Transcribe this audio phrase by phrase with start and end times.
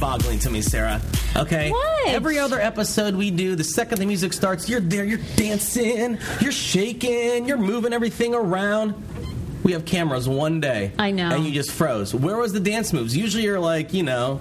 [0.22, 1.00] boggling to me, Sarah.
[1.36, 1.70] Okay.
[1.70, 2.08] What?
[2.08, 6.52] Every other episode we do, the second the music starts, you're there, you're dancing, you're
[6.52, 8.94] shaking, you're moving everything around.
[9.64, 10.92] We have cameras one day.
[10.98, 11.30] I know.
[11.30, 12.14] And you just froze.
[12.14, 13.16] Where was the dance moves?
[13.16, 14.40] Usually you're like, you know,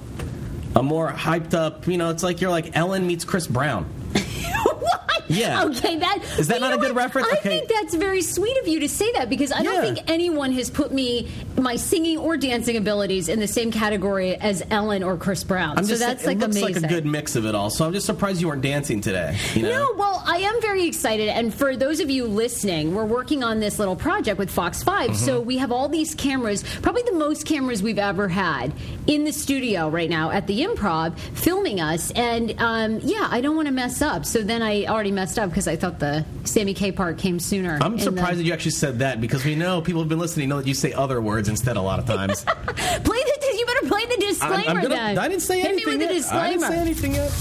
[0.76, 3.86] a more hyped up, you know, it's like you're like Ellen meets Chris Brown.
[3.86, 5.02] what?
[5.28, 5.64] Yeah.
[5.66, 6.98] Okay, that Is that not a good what?
[6.98, 7.28] reference?
[7.30, 7.50] I Okay.
[7.58, 10.70] think that's very sweet of you to say that because I don't think anyone has
[10.70, 15.44] put me my singing or dancing abilities in the same category as Ellen or Chris
[15.44, 15.84] Brown.
[15.84, 16.84] So that's saying, like it looks amazing.
[16.84, 17.70] like a good mix of it all.
[17.70, 19.38] So I'm just surprised you weren't dancing today.
[19.54, 19.70] You know?
[19.70, 21.30] No, well, I am very excited.
[21.30, 25.12] And for those of you listening, we're working on this little project with Fox 5.
[25.12, 25.16] Mm-hmm.
[25.16, 28.74] So we have all these cameras, probably the most cameras we've ever had
[29.08, 32.12] in the studio right now at the improv, filming us.
[32.12, 34.26] And um, yeah, I don't want to mess up.
[34.26, 37.78] So then I already messed up because I thought the Sammy K part came sooner.
[37.82, 40.50] I'm surprised the- that you actually said that because we know people have been listening
[40.50, 42.44] know that you say other words instead a lot of times.
[42.46, 45.18] Play the, you better play the disclaimer I'm, I'm gonna, then.
[45.18, 45.98] I didn't say Hit anything.
[46.00, 46.34] me with the yet.
[46.34, 47.32] I didn't say anything yet.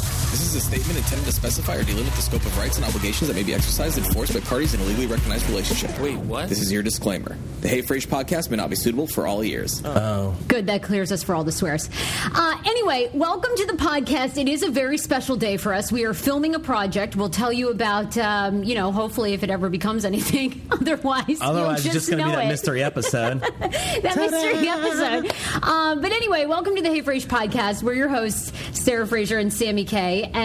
[0.55, 3.27] This is a statement intended to specify or delimit the scope of rights and obligations
[3.27, 5.99] that may be exercised and enforced by parties in a legally recognized relationship.
[5.99, 6.49] Wait, what?
[6.49, 7.37] This is your disclaimer.
[7.61, 9.83] The Hey Frase podcast may not be suitable for all ears.
[9.85, 10.37] Oh.
[10.47, 11.91] Good, that clears us for all the swears.
[12.33, 14.41] Uh, anyway, welcome to the podcast.
[14.41, 15.91] It is a very special day for us.
[15.91, 17.17] We are filming a project.
[17.17, 20.63] We'll tell you about, um, you know, hopefully if it ever becomes anything.
[20.71, 22.49] Otherwise, Otherwise, you'll it's just know going to be that it.
[22.49, 23.41] mystery episode.
[23.59, 25.35] that mystery episode.
[25.65, 27.83] Um, but anyway, welcome to the Hey Frase podcast.
[27.83, 30.44] We're your hosts, Sarah Fraser and Sammy Kay, and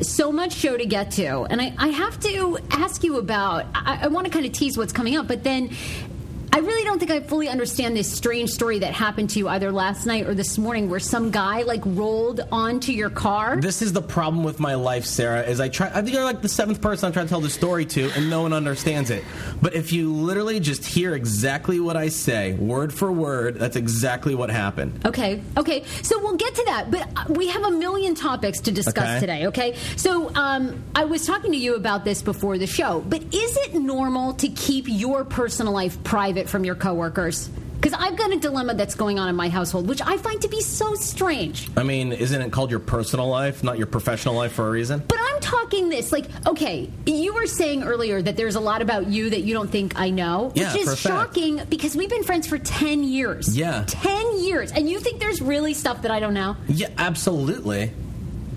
[0.00, 1.42] so much show to get to.
[1.50, 3.66] And I, I have to ask you about.
[3.74, 5.70] I, I want to kind of tease what's coming up, but then.
[6.56, 9.70] I really don't think I fully understand this strange story that happened to you either
[9.70, 13.60] last night or this morning, where some guy like rolled onto your car.
[13.60, 15.42] this is the problem with my life, Sarah.
[15.42, 15.88] Is I try.
[15.88, 18.30] I think you're like the seventh person I'm trying to tell the story to, and
[18.30, 19.22] no one understands it.
[19.60, 24.34] But if you literally just hear exactly what I say, word for word, that's exactly
[24.34, 25.04] what happened.
[25.04, 25.84] Okay, okay.
[26.00, 29.20] So we'll get to that, but uh, we have a million topics to discuss Okay.
[29.20, 29.76] today, okay?
[29.96, 33.74] So um, I was talking to you about this before the show, but is it
[33.74, 37.48] normal to keep your personal life private from your coworkers?
[37.80, 40.48] Because I've got a dilemma that's going on in my household, which I find to
[40.48, 41.68] be so strange.
[41.76, 45.02] I mean, isn't it called your personal life, not your professional life, for a reason?
[45.06, 49.06] But I'm talking this like, okay, you were saying earlier that there's a lot about
[49.08, 51.00] you that you don't think I know, Yeah, which is fact.
[51.00, 53.54] shocking because we've been friends for 10 years.
[53.56, 53.84] Yeah.
[53.86, 54.72] 10 years.
[54.72, 56.56] And you think there's really stuff that I don't know?
[56.68, 57.92] Yeah, absolutely.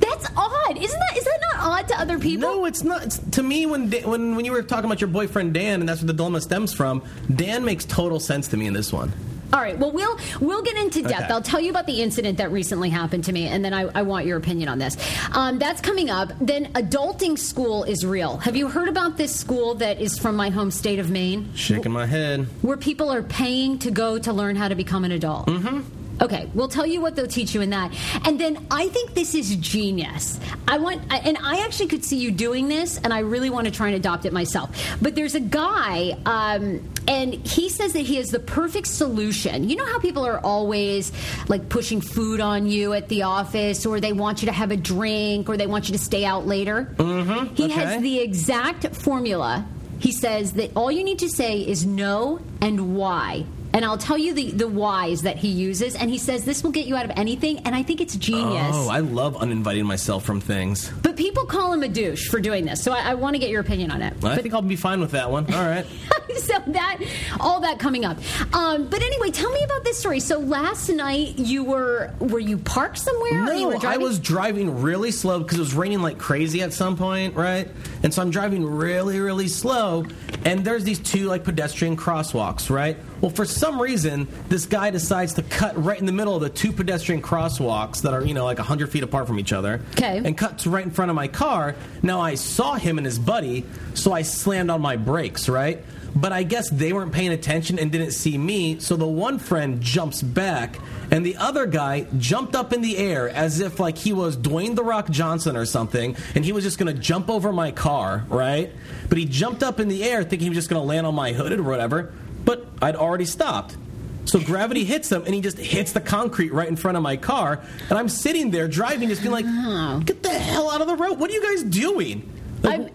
[0.09, 0.77] That's odd.
[0.77, 2.41] Isn't that is that not odd to other people?
[2.49, 3.03] No, it's not.
[3.03, 5.89] It's, to me, when Da- when when you were talking about your boyfriend Dan, and
[5.89, 7.03] that's where the dilemma stems from,
[7.33, 9.11] Dan makes total sense to me in this one.
[9.51, 9.79] All right.
[9.79, 11.23] Well, we'll we'll get into depth.
[11.23, 11.33] Okay.
[11.33, 14.03] I'll tell you about the incident that recently happened to me, and then I, I
[14.03, 14.95] want your opinion on this.
[15.31, 16.31] Um, that's coming up.
[16.39, 18.37] Then, adulting school is real.
[18.37, 21.91] Have you heard about this school that is from my home state of Maine, Shaking
[21.91, 22.45] my head.
[22.61, 25.47] where people are paying to go to learn how to become an adult?
[25.47, 25.79] Mm-hmm.
[26.21, 27.93] Okay, we'll tell you what they'll teach you in that.
[28.25, 30.39] And then I think this is genius.
[30.67, 33.71] I want, and I actually could see you doing this, and I really want to
[33.71, 34.69] try and adopt it myself.
[35.01, 39.69] But there's a guy, um, and he says that he has the perfect solution.
[39.69, 41.11] You know how people are always
[41.47, 44.77] like pushing food on you at the office, or they want you to have a
[44.77, 46.93] drink, or they want you to stay out later?
[46.97, 47.55] Mm-hmm.
[47.55, 47.73] He okay.
[47.73, 49.65] has the exact formula.
[49.99, 53.45] He says that all you need to say is no and why.
[53.73, 55.95] And I'll tell you the, the whys that he uses.
[55.95, 57.59] And he says this will get you out of anything.
[57.59, 58.71] And I think it's genius.
[58.75, 60.89] Oh, I love uninviting myself from things.
[61.03, 62.83] but people call him a douche for doing this.
[62.83, 64.13] So I, I want to get your opinion on it.
[64.23, 65.45] I think I'll be fine with that one.
[65.53, 65.85] All right.
[66.37, 66.99] so that
[67.39, 68.17] all that coming up
[68.53, 72.57] um, but anyway tell me about this story so last night you were were you
[72.57, 76.71] parked somewhere No, I was driving really slow because it was raining like crazy at
[76.71, 77.67] some point, right?
[78.03, 80.05] And so I'm driving really, really slow,
[80.45, 82.97] and there's these two like pedestrian crosswalks, right?
[83.21, 86.49] Well, for some reason, this guy decides to cut right in the middle of the
[86.49, 89.81] two pedestrian crosswalks that are, you know, like 100 feet apart from each other.
[89.95, 90.21] 'Kay.
[90.23, 91.75] And cuts right in front of my car.
[92.01, 95.83] Now, I saw him and his buddy, so I slammed on my brakes, right?
[96.15, 99.79] But I guess they weren't paying attention and didn't see me, so the one friend
[99.79, 100.79] jumps back,
[101.11, 104.75] and the other guy jumped up in the air as if like he was Dwayne
[104.75, 108.71] the Rock Johnson or something, and he was just gonna jump over my car, right?
[109.07, 111.31] But he jumped up in the air thinking he was just gonna land on my
[111.31, 112.11] hood or whatever,
[112.49, 113.77] but I'd already stopped.
[114.25, 117.15] So gravity hits him, and he just hits the concrete right in front of my
[117.15, 117.61] car.
[117.91, 119.99] And I'm sitting there driving, just being like, uh-huh.
[120.03, 121.19] "Get the hell out of the road!
[121.19, 122.27] What are you guys doing?"
[122.63, 122.91] Like,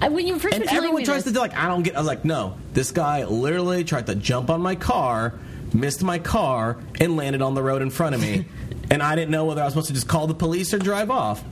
[0.00, 1.96] I, when you first and everyone tries this, to do like, I don't get.
[1.96, 5.34] I was like, no, this guy literally tried to jump on my car,
[5.74, 8.46] missed my car, and landed on the road in front of me.
[8.92, 11.10] and I didn't know whether I was supposed to just call the police or drive
[11.10, 11.42] off.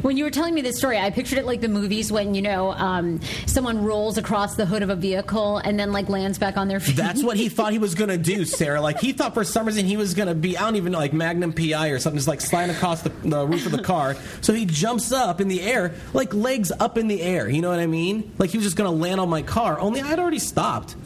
[0.00, 2.40] When you were telling me this story, I pictured it like the movies when you
[2.40, 6.56] know um, someone rolls across the hood of a vehicle and then like lands back
[6.56, 6.96] on their feet.
[6.96, 8.80] That's what he thought he was going to do, Sarah.
[8.80, 10.98] Like he thought for some reason he was going to be I don't even know
[10.98, 14.16] like Magnum PI or something, just like sliding across the, the roof of the car.
[14.40, 17.46] So he jumps up in the air, like legs up in the air.
[17.46, 18.32] You know what I mean?
[18.38, 19.78] Like he was just going to land on my car.
[19.78, 20.96] Only I'd already stopped.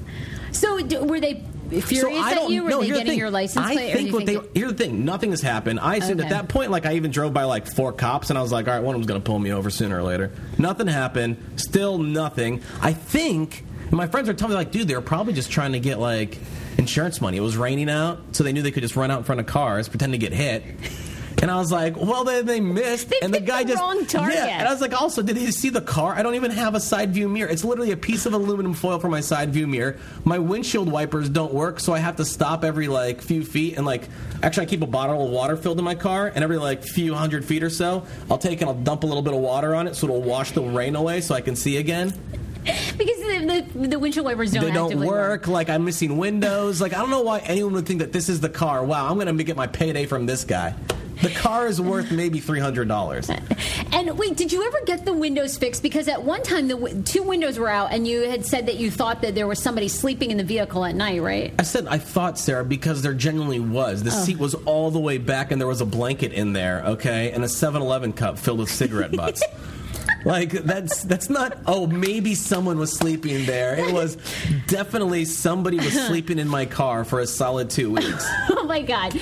[0.52, 2.64] So d- were they furious so I at don't you?
[2.64, 2.80] Were know.
[2.80, 3.18] they Here's the thing.
[3.18, 3.92] your license plate?
[3.92, 4.38] do think what they.
[4.54, 5.04] Here's the thing.
[5.04, 5.80] Nothing has happened.
[5.80, 6.28] I assumed Okay.
[6.28, 8.66] at that point, like I even drove by like four cops, and I was like,
[8.68, 10.32] all right, one of them's going to pull me over sooner or later.
[10.58, 11.36] Nothing happened.
[11.56, 12.62] Still nothing.
[12.80, 13.64] I think.
[13.92, 16.38] My friends are telling me like, dude, they were probably just trying to get like
[16.78, 17.36] insurance money.
[17.38, 19.46] It was raining out, so they knew they could just run out in front of
[19.46, 20.62] cars, pretend to get hit.
[21.40, 23.08] And I was like, well, then they missed.
[23.08, 24.34] They and the guy the just wrong target.
[24.34, 24.58] Yeah.
[24.58, 26.14] And I was like, also, did he see the car?
[26.14, 27.48] I don't even have a side view mirror.
[27.48, 29.98] It's literally a piece of aluminum foil for my side view mirror.
[30.24, 33.86] My windshield wipers don't work, so I have to stop every like few feet and
[33.86, 34.08] like
[34.42, 37.14] actually I keep a bottle of water filled in my car, and every like few
[37.14, 39.86] hundred feet or so, I'll take and I'll dump a little bit of water on
[39.86, 42.12] it so it'll wash the rain away so I can see again.
[42.98, 45.48] because the, the, the windshield wipers don't they don't actively work.
[45.48, 46.80] Like I'm missing windows.
[46.80, 48.84] Like I don't know why anyone would think that this is the car.
[48.84, 50.74] Wow, I'm gonna get my payday from this guy.
[51.22, 53.30] The car is worth maybe three hundred dollars.
[53.92, 55.82] And wait, did you ever get the windows fixed?
[55.82, 58.76] Because at one time the w- two windows were out, and you had said that
[58.76, 61.52] you thought that there was somebody sleeping in the vehicle at night, right?
[61.58, 64.02] I said I thought, Sarah, because there genuinely was.
[64.02, 64.24] The oh.
[64.24, 67.44] seat was all the way back, and there was a blanket in there, okay, and
[67.44, 69.42] a 7-Eleven cup filled with cigarette butts.
[70.24, 71.58] like that's that's not.
[71.66, 73.76] Oh, maybe someone was sleeping there.
[73.78, 74.16] It was
[74.66, 78.26] definitely somebody was sleeping in my car for a solid two weeks.
[78.50, 79.18] oh my god,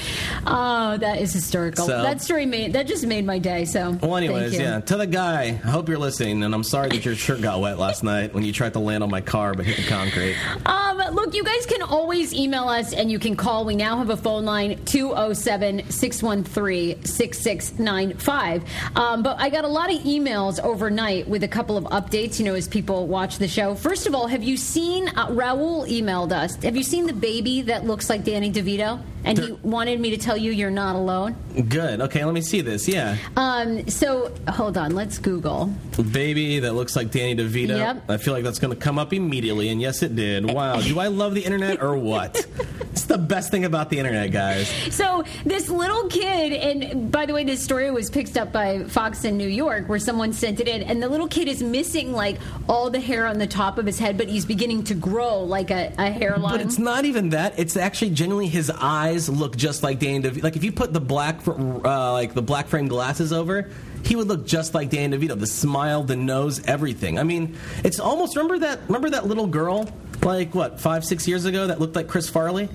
[0.47, 1.87] oh that is hysterical.
[1.87, 3.65] So- that story made that just made my day.
[3.65, 4.81] So Well, anyways, yeah.
[4.81, 7.79] To the guy, I hope you're listening, and I'm sorry that your shirt got wet
[7.79, 10.37] last night when you tried to land on my car but hit the concrete.
[10.67, 13.65] Um, look, you guys can always email us and you can call.
[13.65, 18.65] We now have a phone line 207 613 6695.
[18.97, 22.47] Um, But I got a lot of emails overnight with a couple of updates, you
[22.47, 23.75] know, as people watch the show.
[23.75, 27.61] First of all, have you seen, uh, Raul emailed us, have you seen the baby
[27.63, 28.99] that looks like Danny DeVito?
[29.25, 31.37] And he wanted me to tell you you're not alone.
[31.69, 32.01] Good.
[32.01, 32.89] Okay, let me see this.
[32.89, 33.17] Yeah.
[33.37, 35.67] Um, so hold on, let's Google.
[36.13, 37.77] Baby that looks like Danny DeVito.
[37.77, 38.11] Yep.
[38.11, 40.49] I feel like that's going to come up immediately, and yes, it did.
[40.59, 40.81] Wow.
[40.81, 42.45] Do I love the internet or what?
[42.91, 44.69] it's the best thing about the internet, guys.
[44.93, 49.25] So this little kid, and by the way, this story was picked up by Fox
[49.25, 52.39] in New York, where someone sent it in, and the little kid is missing like
[52.69, 55.71] all the hair on the top of his head, but he's beginning to grow like
[55.71, 56.53] a, a hairline.
[56.53, 57.57] But it's not even that.
[57.57, 58.71] It's actually genuinely his
[59.09, 60.43] eyes look just like Danny DeVito.
[60.43, 63.71] Like if you put the black, uh, like the black frame glasses over,
[64.05, 65.39] he would look just like Danny DeVito.
[65.39, 67.19] The smile, the nose, everything.
[67.19, 69.89] I mean, it's almost remember that remember that little girl,
[70.23, 72.69] like what five six years ago, that looked like Chris Farley.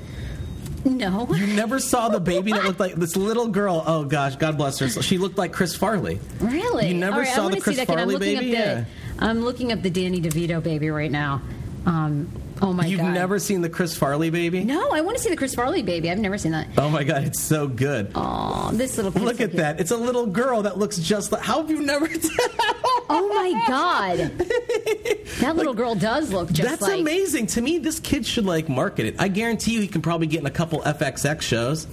[0.85, 1.27] no.
[1.33, 3.83] You never saw the baby that looked like this little girl.
[3.85, 4.89] Oh gosh, God bless her.
[4.89, 6.19] She looked like Chris Farley.
[6.39, 6.89] Really?
[6.89, 7.94] You never right, saw the Chris see that kid.
[8.00, 8.51] I'm Farley looking baby?
[8.51, 8.85] The, Yeah.
[9.19, 11.41] I'm looking up the Danny DeVito baby right now.
[11.85, 12.30] Um,
[12.63, 12.89] oh my god.
[12.89, 14.63] You've never seen the Chris Farley baby?
[14.63, 16.10] No, I want to see the Chris Farley baby.
[16.10, 16.68] I've never seen that.
[16.77, 18.12] Oh my God, it's so good.
[18.15, 19.12] Oh, this little.
[19.12, 19.80] Look at that.
[19.80, 21.42] It's a little girl that looks just like.
[21.44, 22.07] How have you never?
[23.09, 24.18] Oh my god!
[25.40, 27.02] that little girl does look just like That's like.
[27.02, 27.47] amazing.
[27.47, 29.16] To me, this kid should like market it.
[29.19, 31.85] I guarantee you he can probably get in a couple FXX shows.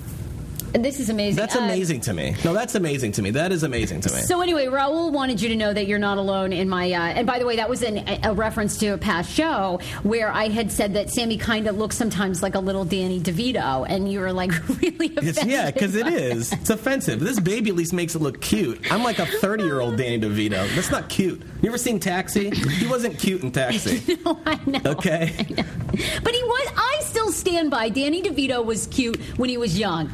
[0.73, 1.37] This is amazing.
[1.37, 2.35] That's Uh, amazing to me.
[2.45, 3.31] No, that's amazing to me.
[3.31, 4.21] That is amazing to me.
[4.21, 6.91] So anyway, Raul wanted you to know that you're not alone in my.
[6.93, 10.31] Uh, and by the way, that was an, a reference to a past show where
[10.33, 14.11] I had said that Sammy kind of looks sometimes like a little Danny DeVito, and
[14.11, 15.11] you were like really
[15.45, 16.53] yeah, because it is.
[16.53, 17.21] It's offensive.
[17.21, 18.91] This baby at least makes it look cute.
[18.93, 20.73] I'm like a 30 year old Danny DeVito.
[20.75, 21.43] That's not cute.
[21.63, 22.51] You ever seen Taxi?
[22.51, 24.19] He wasn't cute in Taxi.
[24.25, 24.81] No, I know.
[24.85, 25.35] Okay.
[26.23, 26.73] But he was.
[26.77, 27.89] I still stand by.
[27.89, 30.11] Danny DeVito was cute when he was young.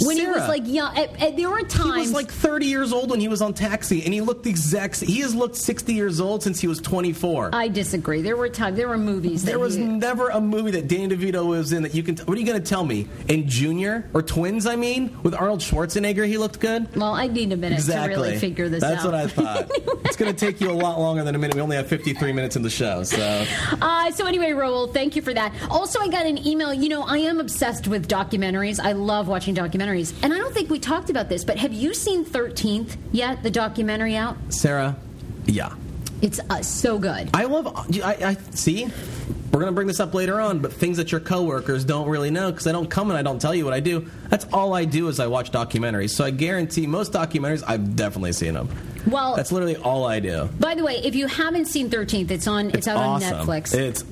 [0.00, 2.92] When he was like young, at, at- there were times He was like 30 years
[2.92, 5.00] old when he was on Taxi, and he looked the exact.
[5.00, 7.50] He has looked 60 years old since he was 24.
[7.52, 8.22] I disagree.
[8.22, 8.76] There were times.
[8.76, 9.42] There were movies.
[9.44, 12.16] there was he- never a movie that Danny DeVito was in that you can.
[12.18, 13.08] What are you going to tell me?
[13.28, 14.66] In Junior or Twins?
[14.66, 16.94] I mean, with Arnold Schwarzenegger, he looked good.
[16.96, 18.14] well, I need a minute Exactly.
[18.14, 19.12] to really figure this That's out.
[19.12, 19.70] what I thought.
[20.04, 21.54] it's going to take you a lot longer than a minute.
[21.56, 23.44] We only have 53 minutes in the show, so
[23.80, 25.52] Uh, so anyway, Raul, thank you for that.
[25.70, 26.72] Also, I got an email.
[26.74, 28.78] You know, I am obsessed with documentaries.
[28.80, 29.85] I love watching documentaries,
[30.22, 33.42] and I don't think we talked about this, but have you seen Thirteenth yet?
[33.42, 34.36] The documentary out.
[34.48, 34.96] Sarah,
[35.46, 35.74] yeah.
[36.22, 37.30] It's uh, so good.
[37.34, 37.66] I love.
[38.02, 38.88] I, I see.
[39.52, 42.50] We're gonna bring this up later on, but things that your coworkers don't really know
[42.50, 44.06] because I don't come and I don't tell you what I do.
[44.28, 46.10] That's all I do is I watch documentaries.
[46.10, 48.68] So I guarantee most documentaries I've definitely seen them.
[49.06, 50.48] Well, That's literally all I do.
[50.58, 52.70] by the way, if you haven't seen Thirteenth, it's on.
[52.70, 53.34] It's, out awesome.
[53.34, 53.74] on Netflix.
[53.74, 54.04] It's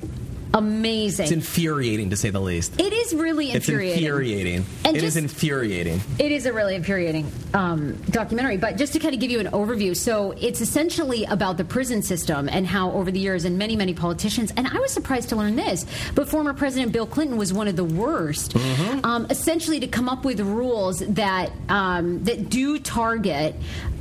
[0.53, 1.23] amazing.
[1.23, 2.79] It's infuriating to say the least.
[2.79, 3.93] it is really infuriating.
[3.97, 4.65] It's infuriating.
[4.85, 6.01] And It is just- infuriating.
[6.19, 8.57] It is a really infuriating um, documentary.
[8.57, 12.01] But just to kind of give you an overview, so it's essentially about the prison
[12.01, 15.35] system and how over the years, and many, many politicians, and I was surprised to
[15.35, 15.85] learn this,
[16.15, 19.05] but former President Bill Clinton was one of the worst, Mm-hmm.
[19.05, 23.55] um, essentially to come up with rules that um, that do target.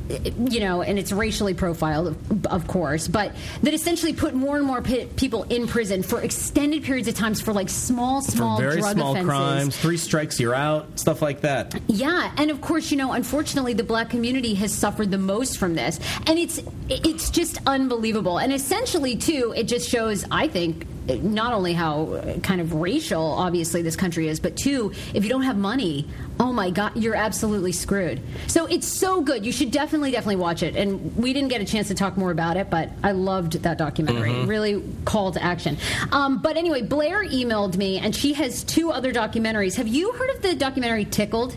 [0.09, 3.33] You know, and it's racially profiled, of, course, but
[3.63, 7.41] that essentially put more and more pe- people in prison for extended periods of times
[7.41, 9.29] for like small, small For very drug small offenses.
[9.29, 11.81] crimes, three strikes, you're out, stuff like that.
[11.87, 15.75] Yeah, and of course, you know, unfortunately, the black community has suffered the most from
[15.75, 18.39] this, and it's it's just unbelievable.
[18.39, 23.23] And essentially, too, it just shows, I think, not only how uh, kind of racial,
[23.23, 26.09] obviously, this country is, but two, if you don't have money,
[26.41, 28.21] oh my God, you're absolutely screwed.
[28.47, 29.45] So it's so good.
[29.45, 30.77] You should definitely, definitely watch it.
[30.77, 33.79] And we didn't get a chance to talk more about it, but I loved that
[33.79, 34.45] documentary.
[34.45, 35.77] Really call to action.
[36.13, 39.77] Um, but anyway, Blair emailed me, and she has two other documentaries.
[39.77, 41.57] Have you heard of the documentary Tickled?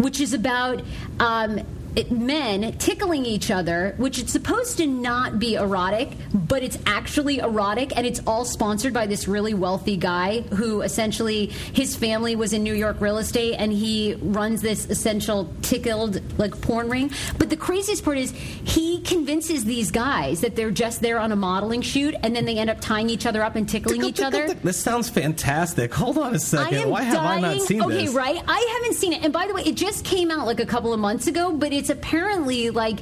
[0.00, 0.82] which is about
[1.18, 1.60] um,
[1.96, 7.38] it- men tickling each other, which it's supposed to not be erotic, but it's actually
[7.38, 12.52] erotic, and it's all sponsored by this really wealthy guy who essentially his family was
[12.52, 17.10] in New York real estate, and he runs this essential tickled like porn ring.
[17.38, 21.36] But the craziest part is he convinces these guys that they're just there on a
[21.36, 24.54] modeling shoot, and then they end up tying each other up and tickling each other.
[24.54, 25.92] This sounds fantastic.
[25.94, 26.88] Hold on a second.
[26.90, 27.44] Why have dying.
[27.44, 28.08] I not seen okay, this?
[28.10, 28.42] Okay, right?
[28.46, 29.24] I haven't seen it.
[29.24, 31.72] And by the way, it just came out like a couple of months ago, but
[31.80, 32.98] it's apparently like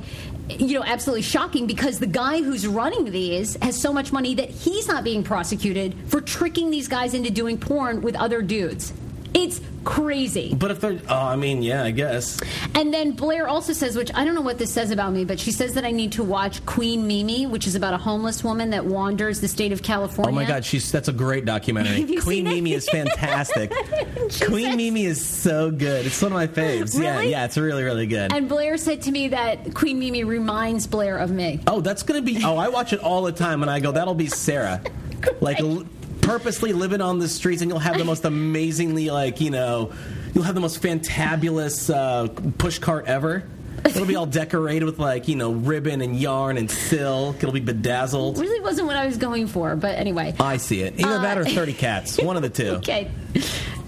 [0.48, 4.48] you know absolutely shocking because the guy who's running these has so much money that
[4.48, 8.92] he's not being prosecuted for tricking these guys into doing porn with other dudes.
[9.34, 10.54] It's crazy.
[10.54, 12.38] But if they're, oh, I mean, yeah, I guess.
[12.74, 15.40] And then Blair also says, which I don't know what this says about me, but
[15.40, 18.70] she says that I need to watch Queen Mimi, which is about a homeless woman
[18.70, 20.30] that wanders the state of California.
[20.32, 22.16] Oh my God, she's that's a great documentary.
[22.20, 22.44] Queen?
[22.44, 23.70] Mimi is fantastic.
[24.46, 26.04] Queen says- Mimi is so good.
[26.06, 27.00] It's one of my faves.
[27.00, 27.30] Yeah, Really?
[27.30, 28.32] yeah, it's really, really good.
[28.32, 31.60] And Blair said to me that Queen Mimi reminds Blair of me.
[31.66, 32.42] oh, that's gonna be.
[32.44, 34.82] Oh, I watch it all the time, and I go, that'll be Sarah.
[35.40, 35.84] Like l-
[36.28, 39.92] purposely living on the streets, and you'll have the most amazingly, like you know,
[40.34, 43.44] you'll have the most fantabulous uh, push cart ever.
[43.84, 47.36] It'll be all decorated with like you know ribbon and yarn and silk.
[47.36, 48.38] It'll be bedazzled.
[48.38, 50.34] Really wasn't what I was going for, but anyway.
[50.38, 51.00] I see it.
[51.00, 52.20] Either that or thirty cats.
[52.20, 52.68] One of the two.
[52.78, 53.10] Okay.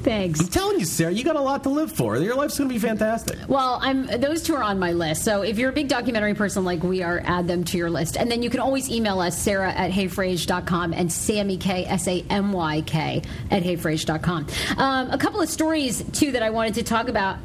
[0.02, 0.40] Thanks.
[0.40, 2.16] I'm telling you, Sarah, you got a lot to live for.
[2.16, 3.38] Your life's going to be fantastic.
[3.49, 5.25] Well, I'm those two are on my list.
[5.25, 8.16] So if you're a big documentary person like we are, add them to your list.
[8.16, 12.25] And then you can always email us, Sarah at heyfrase.com and Sammy K S A
[12.30, 14.47] M Y K at heyfrase.com.
[14.78, 17.37] Um, a couple of stories too that I wanted to talk about.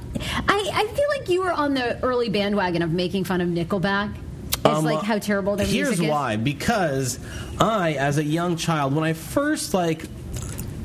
[0.48, 4.16] I, I feel like you were on the early bandwagon of making fun of Nickelback.
[4.54, 6.00] It's Um, like how terrible their Here's music is.
[6.00, 6.38] Here's why.
[6.38, 7.20] Because
[7.60, 10.06] I, as a young child, when I first like.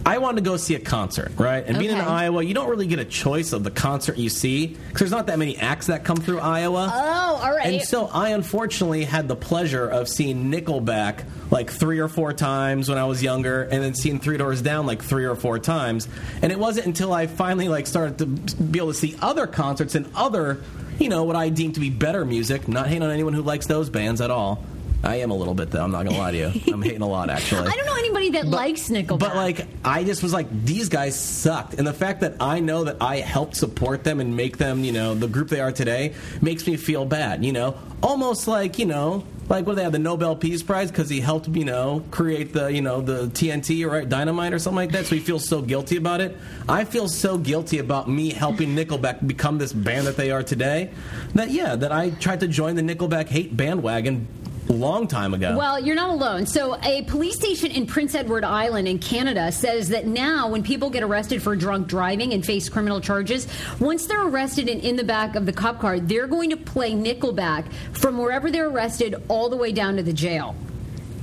[0.04, 1.64] I wanted to go see a concert, right?
[1.64, 4.69] And being in Iowa, you don't really get a choice of the concert you see
[4.69, 6.90] because there's not that many acts that come through Iowa.
[6.92, 7.66] Oh, all right.
[7.66, 12.88] And so I unfortunately had the pleasure of seeing Nickelback like three or four times
[12.88, 16.09] when I was younger, and then seeing Three Doors Down like three or four times.
[16.42, 19.95] And it wasn't until I finally like started to be able to see other concerts
[19.95, 20.62] and other,
[20.99, 22.69] you know, what I deem to be better music.
[22.69, 24.64] Not hating on anyone who likes those bands at all.
[25.02, 25.83] I am a little bit though.
[25.83, 26.52] I'm not gonna lie to you.
[26.73, 27.66] I'm hating a lot actually.
[27.66, 29.19] I don't know anybody that likes Nickelback.
[29.19, 32.85] But like, I just was like, these guys sucked, and the fact that I know
[32.85, 36.14] that I helped support them and make them, you know, the group they are today,
[36.40, 37.45] makes me feel bad.
[37.45, 40.90] You know, almost like you know, like what do they have the Nobel Peace Prize
[40.90, 44.59] because he helped, you know, create the, you know, the TNT or right, dynamite or
[44.59, 45.07] something like that.
[45.07, 46.37] So he feels so guilty about it.
[46.69, 50.92] I feel so guilty about me helping Nickelback become this band that they are today.
[51.35, 54.28] That yeah, that I tried to join the Nickelback hate bandwagon
[54.72, 55.56] long time ago.
[55.56, 56.46] Well, you're not alone.
[56.46, 60.90] So, a police station in Prince Edward Island in Canada says that now, when people
[60.90, 63.46] get arrested for drunk driving and face criminal charges,
[63.78, 66.92] once they're arrested and in the back of the cop car, they're going to play
[66.92, 70.54] Nickelback from wherever they're arrested all the way down to the jail.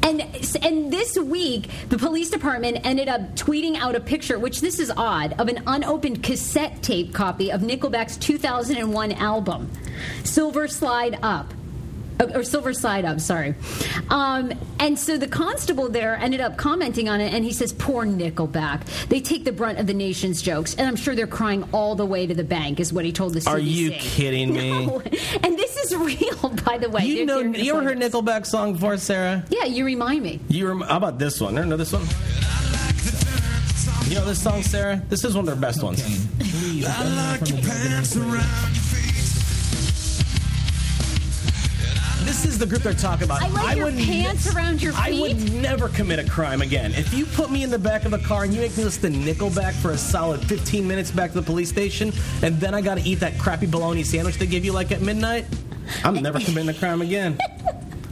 [0.03, 0.21] And
[0.63, 4.91] and this week, the police department ended up tweeting out a picture, which this is
[4.95, 9.69] odd, of an unopened cassette tape copy of Nickelback's 2001 album,
[10.23, 11.53] Silver Slide Up.
[12.19, 13.53] Or Silver Side Up, sorry.
[14.09, 18.05] Um, and so the constable there ended up commenting on it, and he says, Poor
[18.05, 18.81] Nickelback.
[19.07, 22.05] They take the brunt of the nation's jokes, and I'm sure they're crying all the
[22.05, 23.47] way to the bank, is what he told the CBC.
[23.51, 24.67] Are you kidding me?
[24.87, 25.01] No.
[25.43, 27.03] And this is real, by the way.
[27.05, 27.97] You They're- know, they're you ever heard.
[27.99, 29.45] Nickelback song before, Sarah?
[29.49, 30.39] Yeah, you remind me.
[30.49, 31.57] You rem- how about this one?
[31.57, 32.03] Ever know this one?
[34.09, 35.01] You know this song, Sarah?
[35.09, 36.01] This is one of their best ones.
[36.39, 38.15] This
[42.27, 43.41] this is the group they're talking about.
[43.41, 45.01] I like your would pants around your feet.
[45.01, 46.91] I would never commit a crime again.
[46.93, 49.13] If you put me in the back of the car and you make me listen
[49.13, 52.81] to Nickelback for a solid 15 minutes back to the police station, and then I
[52.81, 55.45] got to eat that crappy bologna sandwich they give you like at midnight,
[56.03, 57.37] I'm never committing a crime again.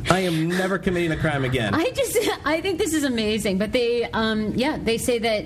[0.09, 1.73] I am never committing a crime again.
[1.73, 3.57] I just, I think this is amazing.
[3.57, 5.45] But they, um, yeah, they say that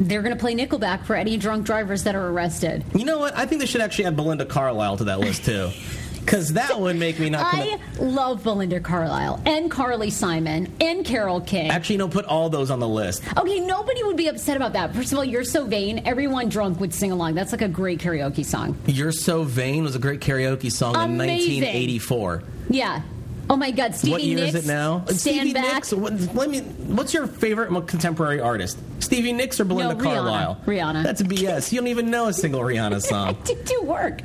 [0.00, 2.84] they're going to play Nickelback for any drunk drivers that are arrested.
[2.94, 3.36] you know what?
[3.36, 5.70] I think they should actually add Belinda Carlisle to that list too,
[6.24, 7.46] because that would make me not.
[7.54, 11.70] I love Belinda Carlisle and Carly Simon and Carole King.
[11.70, 13.22] Actually, no, put all those on the list.
[13.36, 14.94] Okay, nobody would be upset about that.
[14.94, 16.02] First of all, you're so vain.
[16.06, 17.34] Everyone drunk would sing along.
[17.34, 18.76] That's like a great karaoke song.
[18.86, 22.42] You're So Vain was a great karaoke song in 1984.
[22.70, 23.02] Yeah.
[23.50, 24.54] Oh my God, Stevie what year Nicks.
[24.54, 25.04] is it now?
[25.06, 25.74] Stand Stevie back.
[25.74, 25.92] Nicks.
[25.92, 26.60] What, let me.
[26.60, 28.78] What's your favorite contemporary artist?
[29.00, 30.02] Stevie Nicks or Belinda No, Rihanna.
[30.14, 30.60] Carlisle?
[30.64, 31.02] Rihanna.
[31.02, 31.70] That's BS.
[31.70, 33.36] You don't even know a single Rihanna I song.
[33.44, 34.20] did do work.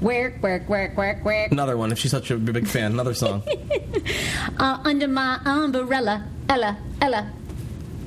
[0.00, 1.52] Work, work, work, work, work.
[1.52, 1.92] Another one.
[1.92, 3.42] If she's such a big fan, another song.
[4.58, 7.30] Uh, under my umbrella, Ella, Ella.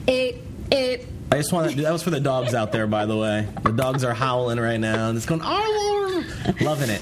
[0.06, 1.08] It, it.
[1.32, 1.82] I just want to.
[1.82, 3.48] That was for the dogs out there, by the way.
[3.64, 5.42] The dogs are howling right now and it's going.
[5.44, 6.24] Oh,
[6.62, 7.02] loving it.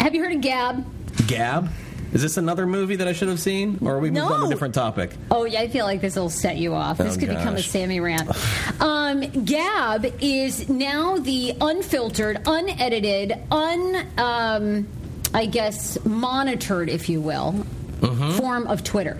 [0.00, 0.84] Have you heard of Gab?
[1.26, 1.68] Gab.
[2.12, 4.46] Is this another movie that I should have seen, or are we moved on to
[4.46, 5.12] a different topic?
[5.30, 6.98] Oh yeah, I feel like this will set you off.
[6.98, 7.62] This Oh, could become a.
[7.62, 8.28] Sammy rant.
[8.80, 14.88] Um, Gab is now the unfiltered, unedited, un, um,
[15.32, 17.64] I guess, monitored, if you will,
[18.00, 18.32] Mm-hmm.
[18.38, 19.18] form of Twitter.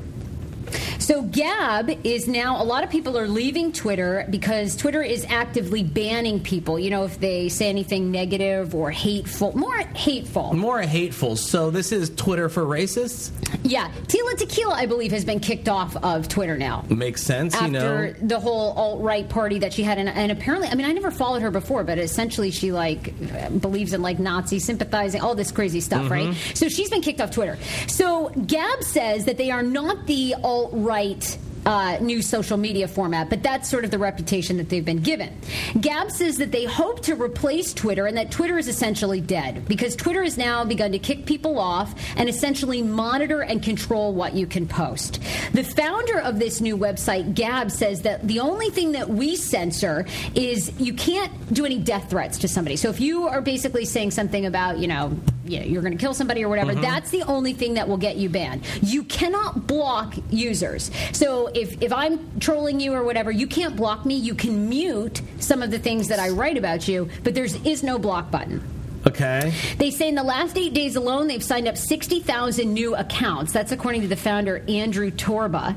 [0.99, 5.83] So Gab is now a lot of people are leaving Twitter because Twitter is actively
[5.83, 6.79] banning people.
[6.79, 10.53] You know, if they say anything negative or hateful, more hateful.
[10.55, 11.37] More hateful.
[11.37, 13.31] So this is Twitter for racists.
[13.63, 16.85] Yeah, Tila Tequila, I believe, has been kicked off of Twitter now.
[16.89, 17.73] Makes sense, you after
[18.21, 18.29] know.
[18.29, 21.11] the whole alt right party that she had, and, and apparently, I mean, I never
[21.11, 23.13] followed her before, but essentially, she like
[23.61, 26.13] believes in like Nazi sympathizing, all this crazy stuff, Mm-hmm.
[26.31, 26.37] right?
[26.55, 27.59] So she's been kicked off Twitter.
[27.89, 31.39] So Gab says that they are not the alt right.
[31.67, 35.31] Uh, new social media format, but that's sort of the reputation that they've been given.
[35.79, 39.95] Gab says that they hope to replace Twitter and that Twitter is essentially dead because
[39.95, 44.47] Twitter has now begun to kick people off and essentially monitor and control what you
[44.47, 45.21] can post.
[45.53, 50.07] The founder of this new website, Gab, says that the only thing that we censor
[50.35, 52.77] is you can't do any death threats to somebody.
[52.77, 56.45] So if you are basically saying something about, you know, you're going to kill somebody
[56.45, 58.63] or whatever, that's the only thing that will get you banned.
[58.83, 60.91] You cannot block users.
[61.13, 64.17] So if, if I'm trolling you or whatever, you can't block me.
[64.17, 67.83] You can mute some of the things that I write about you, but there's is
[67.83, 68.63] no block button.
[69.07, 69.53] Okay.
[69.79, 73.53] They say in the last eight days alone, they've signed up 60,000 new accounts.
[73.53, 75.75] That's according to the founder, Andrew Torba.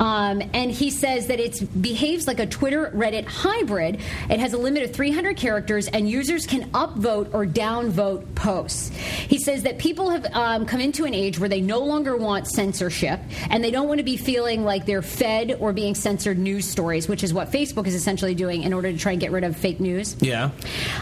[0.00, 4.00] Um, and he says that it behaves like a Twitter Reddit hybrid.
[4.30, 8.88] It has a limit of 300 characters, and users can upvote or downvote posts.
[8.88, 12.46] He says that people have um, come into an age where they no longer want
[12.46, 16.66] censorship, and they don't want to be feeling like they're fed or being censored news
[16.66, 19.44] stories, which is what Facebook is essentially doing in order to try and get rid
[19.44, 20.16] of fake news.
[20.20, 20.50] Yeah.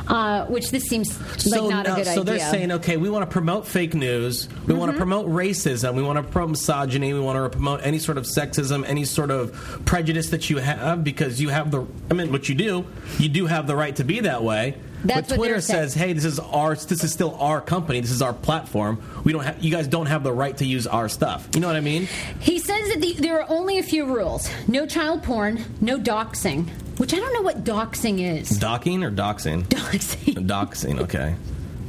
[0.08, 2.24] Uh, which this seems like not now- a good so idea.
[2.24, 4.98] they're saying, okay, we want to promote fake news, we want to Mm-hmm.
[4.98, 8.84] promote racism, we want to promote misogyny, we want to promote any sort of sexism,
[8.88, 9.52] any sort of
[9.84, 11.86] prejudice that you have because you have the.
[12.10, 12.86] I mean, what you do,
[13.18, 14.76] you do have the right to be that way.
[15.02, 18.00] That's but Twitter says, "Hey, this is our, this is still our company.
[18.00, 19.02] This is our platform.
[19.24, 21.48] We don't have, you guys don't have the right to use our stuff.
[21.54, 22.06] You know what I mean?
[22.40, 26.68] He says that the, there are only a few rules: no child porn, no doxing.
[26.98, 28.50] Which I don't know what doxing is.
[28.50, 29.62] Docking or doxing?
[29.68, 30.46] Doxing.
[30.46, 31.00] Doxing.
[31.00, 31.34] Okay.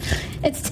[0.44, 0.72] It's.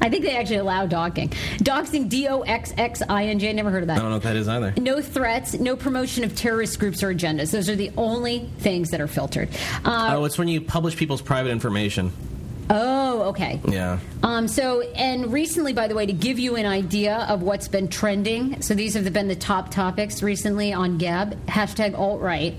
[0.00, 1.30] I think they actually allow doxing.
[1.58, 2.08] Doxing.
[2.10, 3.48] D O X X I N G.
[3.48, 3.96] I never heard of that.
[3.96, 4.74] I don't know what that is either.
[4.76, 7.50] No threats, no promotion of terrorist groups or agendas.
[7.50, 9.48] Those are the only things that are filtered.
[9.84, 12.12] Uh, Oh, it's when you publish people's private information.
[12.68, 13.58] oh, okay.
[13.66, 13.98] Yeah.
[14.22, 17.88] Um, so, and recently, by the way, to give you an idea of what's been
[17.88, 22.54] trending, so these have been the top topics recently on Gab hashtag alt right,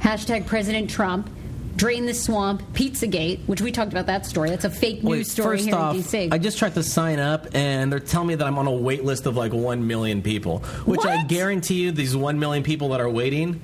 [0.00, 1.30] hashtag President Trump,
[1.76, 4.50] drain the swamp, Pizzagate, which we talked about that story.
[4.50, 6.32] That's a fake news Wait, story first here off, in DC.
[6.32, 9.04] I just tried to sign up, and they're telling me that I'm on a wait
[9.04, 13.00] list of like one million people, which I guarantee you, these one million people that
[13.00, 13.60] are waiting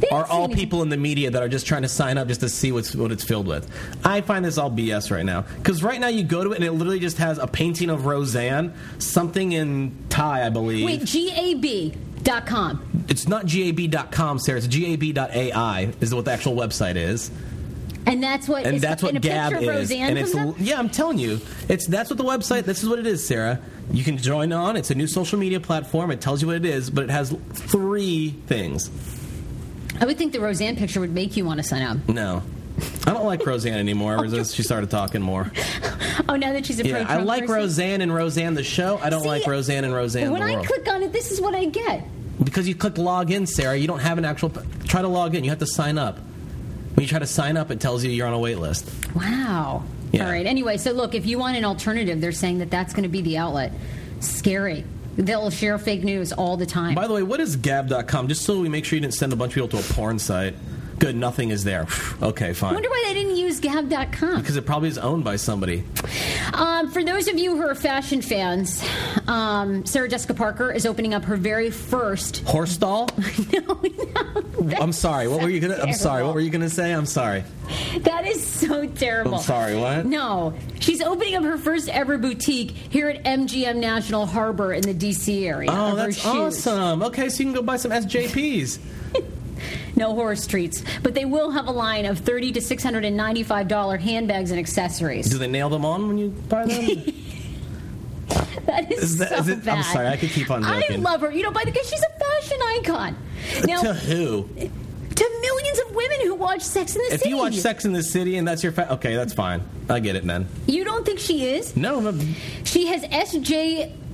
[0.00, 2.40] They are all people in the media that are just trying to sign up just
[2.40, 3.70] to see what's what it's filled with.
[4.04, 6.64] I find this all BS right now because right now you go to it and
[6.64, 10.84] it literally just has a painting of Roseanne, something in Thai, I believe.
[10.86, 12.89] Wait, GAB.com.
[13.10, 14.58] It's not gab.com, Sarah.
[14.58, 17.30] It's gab.ai is what the actual website is.
[18.06, 19.68] And that's what and is- that's what Gab is.
[19.68, 22.64] Roseanne and it's yeah, I'm telling you, it's that's what the website.
[22.64, 23.60] This is what it is, Sarah.
[23.92, 24.76] You can join on.
[24.76, 26.10] It's a new social media platform.
[26.10, 28.90] It tells you what it is, but it has three things.
[30.00, 32.08] I would think the Roseanne picture would make you want to sign up.
[32.08, 32.42] No,
[33.06, 35.50] I don't like Roseanne anymore ever since she started talking more.
[36.28, 37.54] Oh, now that she's a Yeah, I like person?
[37.56, 39.00] Roseanne and Roseanne the show.
[39.02, 41.56] I don't See, like Roseanne and Roseanne When I click on it, this is what
[41.56, 42.06] I get.
[42.42, 44.50] Because you click log in, Sarah, you don't have an actual.
[44.86, 45.44] Try to log in.
[45.44, 46.18] You have to sign up.
[46.18, 48.90] When you try to sign up, it tells you you're on a wait list.
[49.14, 49.84] Wow.
[50.12, 50.24] Yeah.
[50.24, 50.46] All right.
[50.46, 53.22] Anyway, so look, if you want an alternative, they're saying that that's going to be
[53.22, 53.72] the outlet.
[54.20, 54.84] Scary.
[55.16, 56.94] They'll share fake news all the time.
[56.94, 58.28] By the way, what is Gab.com?
[58.28, 60.18] Just so we make sure you didn't send a bunch of people to a porn
[60.18, 60.54] site.
[61.00, 61.86] Good, nothing is there.
[62.22, 62.70] okay, fine.
[62.70, 64.36] I wonder why they didn't use Gab.com.
[64.38, 65.82] Because it probably is owned by somebody.
[66.52, 68.86] Um, for those of you who are fashion fans,
[69.26, 72.38] um, Sarah Jessica Parker is opening up her very first.
[72.46, 73.08] Horse stall?
[73.52, 73.80] no,
[74.60, 75.26] no, I'm sorry.
[75.26, 75.78] What were you gonna?
[75.82, 76.22] I'm sorry.
[76.22, 76.92] What were you gonna say?
[76.92, 77.44] I'm sorry.
[78.00, 79.36] that is so terrible.
[79.36, 79.76] I'm sorry.
[79.76, 80.04] What?
[80.04, 84.94] No, she's opening up her first ever boutique here at MGM National Harbor in the
[84.94, 85.70] DC area.
[85.72, 87.02] Oh, that's awesome.
[87.04, 88.78] Okay, so you can go buy some SJPs.
[89.96, 93.16] No horse treats, but they will have a line of thirty to six hundred and
[93.16, 95.28] ninety-five dollar handbags and accessories.
[95.28, 97.02] Do they nail them on when you buy them?
[98.66, 99.78] That is, Is that- so is it- bad.
[99.78, 101.32] I'm sorry, I could keep on I love her.
[101.32, 103.16] You know, by the way, she's a fashion icon.
[103.64, 104.48] Now, to who?
[105.16, 107.24] to, millions of women who watch Sex in the If City.
[107.24, 109.62] If you watch Sex in the City and that's your fa- okay, that's fine.
[109.88, 110.46] I get it man.
[110.66, 111.76] you don't think she is?
[111.76, 112.18] No, no
[112.64, 113.04] She has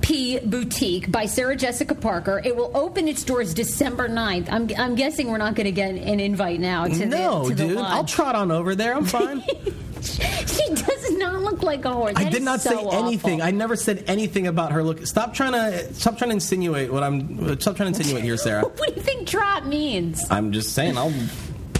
[0.07, 2.41] SJP Boutique by Sarah Jessica Parker.
[2.43, 4.47] It will open its doors December 9th.
[4.49, 7.55] I'm, I'm guessing we're not going to get an invite now to no, the, to
[7.55, 7.77] the dude.
[7.77, 8.95] I'll trot on over there.
[8.95, 9.41] I'm fine.
[9.41, 12.13] she does not look like a horse.
[12.15, 13.41] I did not so say anything.
[13.41, 13.47] awful.
[13.47, 15.05] I never said anything about her look.
[15.05, 17.59] Stop trying to stop trying to insinuate what I'm.
[17.59, 18.61] Stop trying to insinuate here, Sarah.
[18.77, 20.23] What do you think trot means?
[20.29, 20.97] I'm just saying.
[20.97, 21.13] I'll.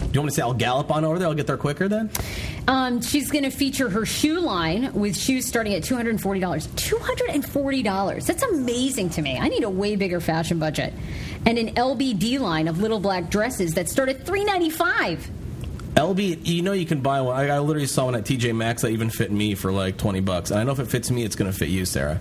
[0.07, 1.27] Do you want me to say I'll gallop on over there?
[1.27, 2.09] I'll get there quicker then.
[2.67, 6.19] Um, she's going to feature her shoe line with shoes starting at $240.
[6.19, 8.25] $240.
[8.25, 9.37] That's amazing to me.
[9.37, 10.93] I need a way bigger fashion budget.
[11.45, 15.29] And an LBD line of little black dresses that start at 395.
[15.95, 17.35] LB, you know you can buy one.
[17.35, 20.19] I, I literally saw one at TJ Maxx that even fit me for like twenty
[20.19, 20.51] bucks.
[20.51, 22.19] And I know if it fits me, it's going to fit you, Sarah.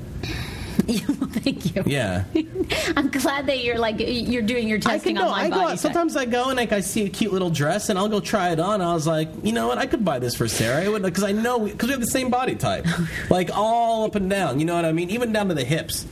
[0.86, 1.82] Thank you.
[1.86, 2.24] Yeah.
[2.96, 5.22] I'm glad that you're like you're doing your I can testing go.
[5.24, 5.72] on my I go body.
[5.72, 5.78] out.
[5.78, 8.50] Sometimes I go and like I see a cute little dress and I'll go try
[8.50, 8.80] it on.
[8.80, 9.78] I was like, you know what?
[9.78, 12.54] I could buy this for Sarah because I know because we have the same body
[12.54, 12.86] type,
[13.30, 14.60] like all up and down.
[14.60, 15.10] You know what I mean?
[15.10, 16.06] Even down to the hips.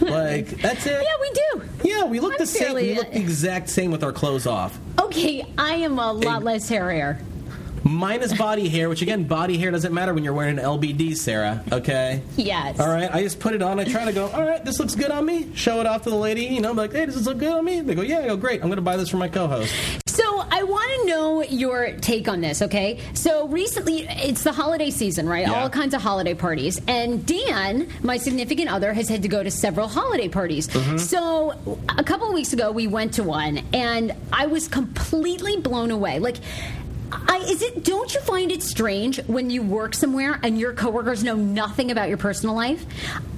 [0.00, 1.02] Like that's it.
[1.02, 1.68] Yeah, we do.
[1.88, 2.62] Yeah, we look I'm the same.
[2.62, 4.78] fairly- We look the uh, exact same with our clothes off.
[5.00, 7.18] Okay, I am a lot less hairier.
[7.84, 11.62] Minus body hair, which again, body hair doesn't matter when you're wearing an LBD, Sarah.
[11.72, 12.22] Okay.
[12.36, 12.78] Yes.
[12.80, 13.80] All right, I just put it on.
[13.80, 14.28] I try to go.
[14.28, 15.54] All right, this looks good on me.
[15.54, 16.44] Show it off to the lady.
[16.44, 17.80] You know, I'm like, hey, does this look good on me?
[17.80, 18.20] They go, yeah.
[18.20, 18.60] I go, great.
[18.62, 19.74] I'm going to buy this for my co-host.
[20.06, 22.98] So I want to know your take on this, okay?
[23.14, 25.46] So recently, it's the holiday season, right?
[25.46, 25.62] Yeah.
[25.62, 26.80] All kinds of holiday parties.
[26.88, 30.66] And Dan, my significant other, has had to go to several holiday parties.
[30.66, 30.96] Mm-hmm.
[30.96, 35.92] So a couple of weeks ago, we went to one, and I was completely blown
[35.92, 36.18] away.
[36.18, 36.38] Like,
[37.12, 37.84] I, is it?
[37.84, 42.08] Don't you find it strange when you work somewhere and your coworkers know nothing about
[42.08, 42.84] your personal life?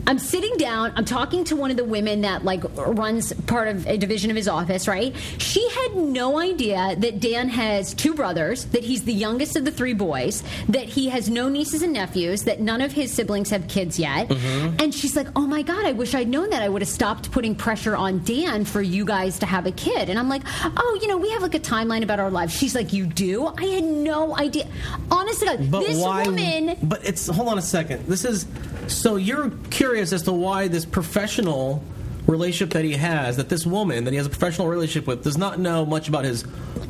[0.06, 0.92] I'm sitting down.
[0.96, 4.36] I'm talking to one of the women that like runs part of a division of
[4.36, 4.88] his office.
[4.88, 5.14] Right?
[5.38, 8.64] She had no idea that Dan has two brothers.
[8.66, 10.42] That he's the youngest of the three boys.
[10.68, 12.44] That he has no nieces and nephews.
[12.44, 14.28] That none of his siblings have kids yet.
[14.28, 14.76] Mm-hmm.
[14.80, 15.84] And she's like, "Oh my god!
[15.84, 16.62] I wish I'd known that.
[16.62, 20.08] I would have stopped putting pressure on Dan for you guys to have a kid."
[20.08, 22.74] And I'm like, "Oh, you know, we have like a timeline about our lives." She's
[22.74, 24.66] like, "You do?" I had no idea.
[25.10, 26.24] Honest to God, But this why?
[26.24, 26.76] woman.
[26.82, 28.06] But it's hold on a second.
[28.06, 28.46] This is
[28.86, 31.82] so you're curious as to why this professional
[32.26, 35.38] relationship that he has, that this woman that he has a professional relationship with, does
[35.38, 36.44] not know much about his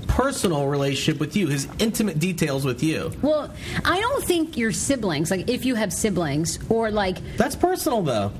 [0.06, 3.12] personal relationship with you, his intimate details with you.
[3.22, 3.52] Well,
[3.84, 8.32] I don't think your siblings, like if you have siblings, or like, That's personal, though.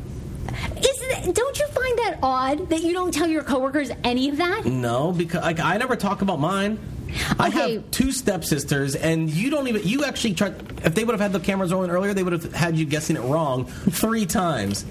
[0.77, 1.01] is
[1.33, 4.64] don't you find that odd that you don't tell your coworkers any of that?
[4.64, 6.79] No, because like, I never talk about mine.
[7.38, 7.75] I Okay.
[7.75, 9.83] have two stepsisters, and you don't even.
[9.87, 10.55] You actually tried.
[10.85, 13.16] If they would have had the cameras rolling earlier, they would have had you guessing
[13.16, 14.85] it wrong three times.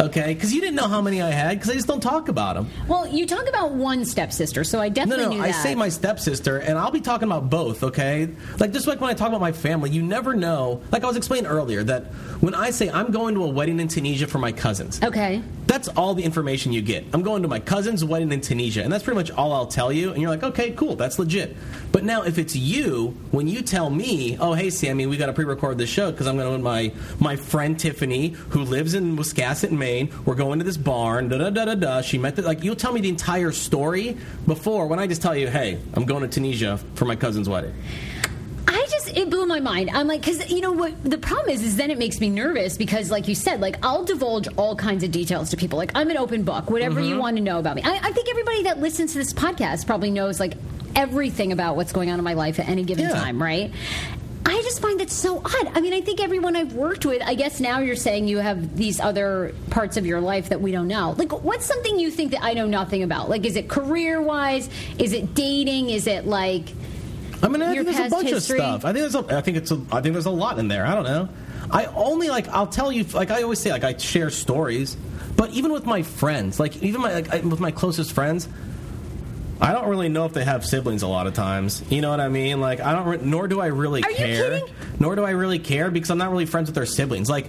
[0.00, 2.54] Okay, because you didn't know how many I had, because I just don't talk about
[2.54, 2.70] them.
[2.88, 6.56] Well, you talk about one stepsister, so I definitely no, knew I say my stepsister,
[6.56, 8.30] and I'll be talking about both, okay?
[8.58, 10.80] Like, just like when I talk about my family, you never know.
[10.90, 12.06] Like I was explaining earlier, that
[12.40, 15.42] when I say I'm going to a wedding in Tunisia for my cousins, Okay.
[15.66, 17.04] that's all the information you get.
[17.12, 19.92] I'm going to my cousin's wedding in Tunisia, and that's pretty much all I'll tell
[19.92, 20.12] you.
[20.12, 21.54] And you're like, okay, cool, that's legit.
[21.92, 25.32] But now, if it's you, when you tell me, oh, hey, Sammy, we got to
[25.34, 29.16] pre-record this show because I'm going to with my my friend Tiffany, who lives in
[29.18, 29.89] Wiscasset, Maine.
[30.24, 31.28] We're going to this barn.
[31.28, 32.00] Da da da da da.
[32.02, 32.62] She met the like.
[32.64, 36.22] You'll tell me the entire story before when I just tell you, hey, I'm going
[36.22, 37.74] to Tunisia for my cousin's wedding.
[38.68, 39.90] I just it blew my mind.
[39.92, 42.76] I'm like, because you know what the problem is, is then it makes me nervous
[42.76, 45.76] because, like you said, like I'll divulge all kinds of details to people.
[45.78, 46.70] Like I'm an open book.
[46.70, 47.08] Whatever Mm-hmm.
[47.10, 49.86] you want to know about me, I, I think everybody that listens to this podcast
[49.86, 50.54] probably knows like
[50.96, 53.14] everything about what's going on in my life at any given Yeah.
[53.14, 53.72] time, right?
[54.46, 55.70] I just find that so odd.
[55.74, 58.76] I mean, I think everyone I've worked with, I guess now you're saying you have
[58.76, 61.14] these other parts of your life that we don't know.
[61.16, 63.28] Like, what's something you think that I know nothing about?
[63.28, 64.68] Like, is it career wise?
[64.98, 65.90] Is it dating?
[65.90, 66.64] Is it like.
[67.42, 68.58] I mean, I Your think there's a bunch history?
[68.58, 68.84] of stuff.
[68.84, 70.86] I think there's a, I think it's a, I think there's a lot in there.
[70.86, 71.28] I don't know.
[71.70, 74.96] I only like I'll tell you like I always say like I share stories,
[75.36, 78.48] but even with my friends, like even my like I, with my closest friends,
[79.60, 81.82] I don't really know if they have siblings a lot of times.
[81.90, 82.60] You know what I mean?
[82.60, 83.06] Like I don't.
[83.06, 84.50] Re- nor do I really Are you care.
[84.50, 84.74] kidding?
[84.98, 87.28] Nor do I really care because I'm not really friends with their siblings.
[87.28, 87.46] Like.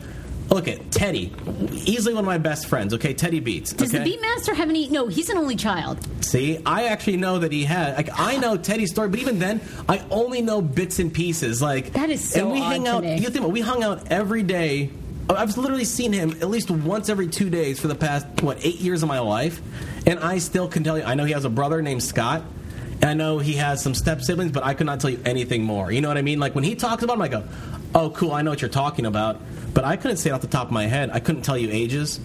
[0.49, 1.33] Look at Teddy,
[1.71, 2.93] easily one of my best friends.
[2.93, 3.71] Okay, Teddy Beats.
[3.71, 4.03] Does okay?
[4.03, 4.89] the Beatmaster have any?
[4.89, 6.05] No, he's an only child.
[6.25, 7.95] See, I actually know that he had.
[7.95, 11.61] Like, I know Teddy's story, but even then, I only know bits and pieces.
[11.61, 13.05] Like That is so And we hang out.
[13.05, 14.89] You think about, we hung out every day.
[15.29, 18.81] I've literally seen him at least once every two days for the past what eight
[18.81, 19.61] years of my life,
[20.05, 21.03] and I still can tell you.
[21.03, 22.43] I know he has a brother named Scott.
[23.01, 25.63] And I know he has some step siblings, but I could not tell you anything
[25.63, 25.91] more.
[25.91, 26.39] You know what I mean?
[26.39, 27.43] Like when he talks about him, I go,
[27.95, 29.41] "Oh, cool, I know what you're talking about."
[29.73, 31.09] But I couldn't say it off the top of my head.
[31.11, 32.19] I couldn't tell you ages.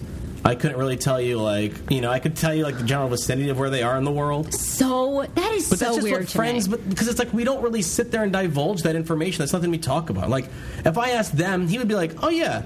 [0.45, 2.11] I couldn't really tell you like you know.
[2.11, 4.53] I could tell you like the general vicinity of where they are in the world.
[4.53, 6.67] So that is But so that's just weird what friends.
[6.67, 9.39] But because it's like we don't really sit there and divulge that information.
[9.39, 10.29] That's nothing we talk about.
[10.29, 10.45] Like
[10.85, 12.63] if I asked them, he would be like, "Oh yeah,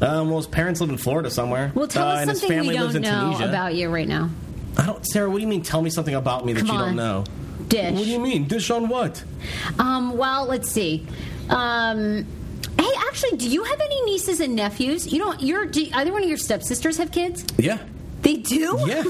[0.00, 1.72] um, well his parents live in Florida somewhere.
[1.74, 4.30] well, tell uh, us something we don't know Tunisia." about you right now.
[4.76, 5.28] I don't, Sarah.
[5.28, 5.62] What do you mean?
[5.62, 6.86] Tell me something about me that Come you on.
[6.88, 7.24] don't know.
[7.68, 7.92] Dish.
[7.94, 8.46] What do you mean?
[8.48, 9.22] Dish on what?
[9.78, 11.06] Um, well, let's see.
[11.48, 12.24] Um,
[12.78, 15.12] hey, actually, do you have any nieces and nephews?
[15.12, 15.40] You don't.
[15.42, 15.66] You're.
[15.66, 17.44] Do either one of your stepsisters have kids?
[17.58, 17.78] Yeah,
[18.22, 18.78] They do.
[18.86, 19.04] yeah,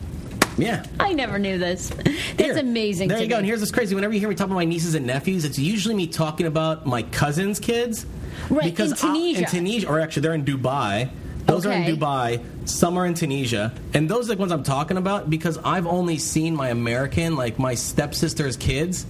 [0.58, 0.84] yeah.
[0.98, 1.88] I never knew this.
[1.90, 2.58] That's Here.
[2.58, 3.08] amazing.
[3.08, 3.36] There you go.
[3.36, 3.94] And here's what's crazy.
[3.94, 6.86] Whenever you hear me talk about my nieces and nephews, it's usually me talking about
[6.86, 8.06] my cousins' kids.
[8.48, 9.38] Right, because in Tunisia.
[9.38, 11.10] I, in Tunisia, or actually, they're in Dubai.
[11.50, 12.68] Those are in Dubai.
[12.68, 16.18] Some are in Tunisia, and those are the ones I'm talking about because I've only
[16.18, 19.06] seen my American, like my stepsister's kids,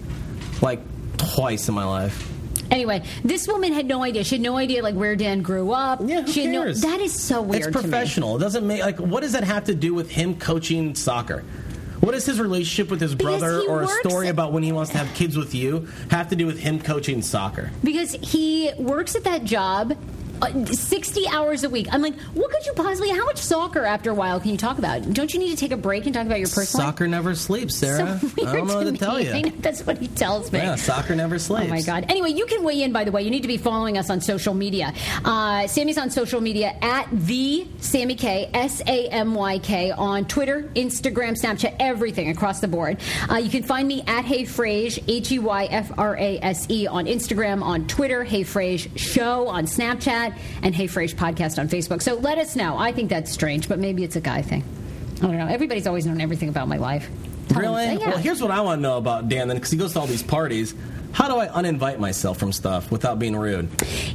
[0.63, 0.81] like
[1.17, 2.29] twice in my life.
[2.71, 4.23] Anyway, this woman had no idea.
[4.23, 6.01] She had no idea like where Dan grew up.
[6.05, 6.83] Yeah, who she cares?
[6.83, 6.91] no.
[6.91, 7.65] That is so weird.
[7.67, 8.37] It's professional.
[8.37, 11.43] It doesn't make like what does that have to do with him coaching soccer?
[12.01, 14.93] What does his relationship with his brother or a story at- about when he wants
[14.93, 17.71] to have kids with you have to do with him coaching soccer?
[17.85, 19.97] because he works at that job.
[20.43, 21.87] Uh, 60 hours a week.
[21.93, 24.79] I'm like, what could you possibly, how much soccer after a while can you talk
[24.79, 25.13] about?
[25.13, 26.95] Don't you need to take a break and talk about your personal life?
[26.95, 28.19] Soccer never sleeps, Sarah.
[28.19, 29.43] So weird I don't know what to tell you.
[29.43, 30.59] know, that's what he tells me.
[30.59, 31.67] Yeah, soccer never sleeps.
[31.67, 32.07] Oh my God.
[32.09, 33.23] Anyway, you can weigh in, by the way.
[33.23, 34.93] You need to be following us on social media.
[35.25, 40.25] Uh, Sammy's on social media at the Sammy K, S A M Y K, on
[40.27, 42.99] Twitter, Instagram, Snapchat, everything across the board.
[43.31, 46.67] Uh, you can find me at Hey Frase, H E Y F R A S
[46.71, 50.30] E, on Instagram, on Twitter, Hey Frase Show on Snapchat,
[50.63, 52.03] and Hey Frase Podcast on Facebook.
[52.03, 52.77] So let us know.
[52.79, 54.65] I think that's strange, but maybe it's a guy thing.
[55.19, 55.47] I don't know.
[55.47, 57.09] Everybody's always known everything about my life.
[57.55, 57.85] Really?
[57.95, 58.11] Yeah.
[58.11, 60.07] Well, here's what I want to know about Dan then, because he goes to all
[60.07, 60.75] these parties.
[61.13, 63.69] How do I uninvite myself from stuff without being rude?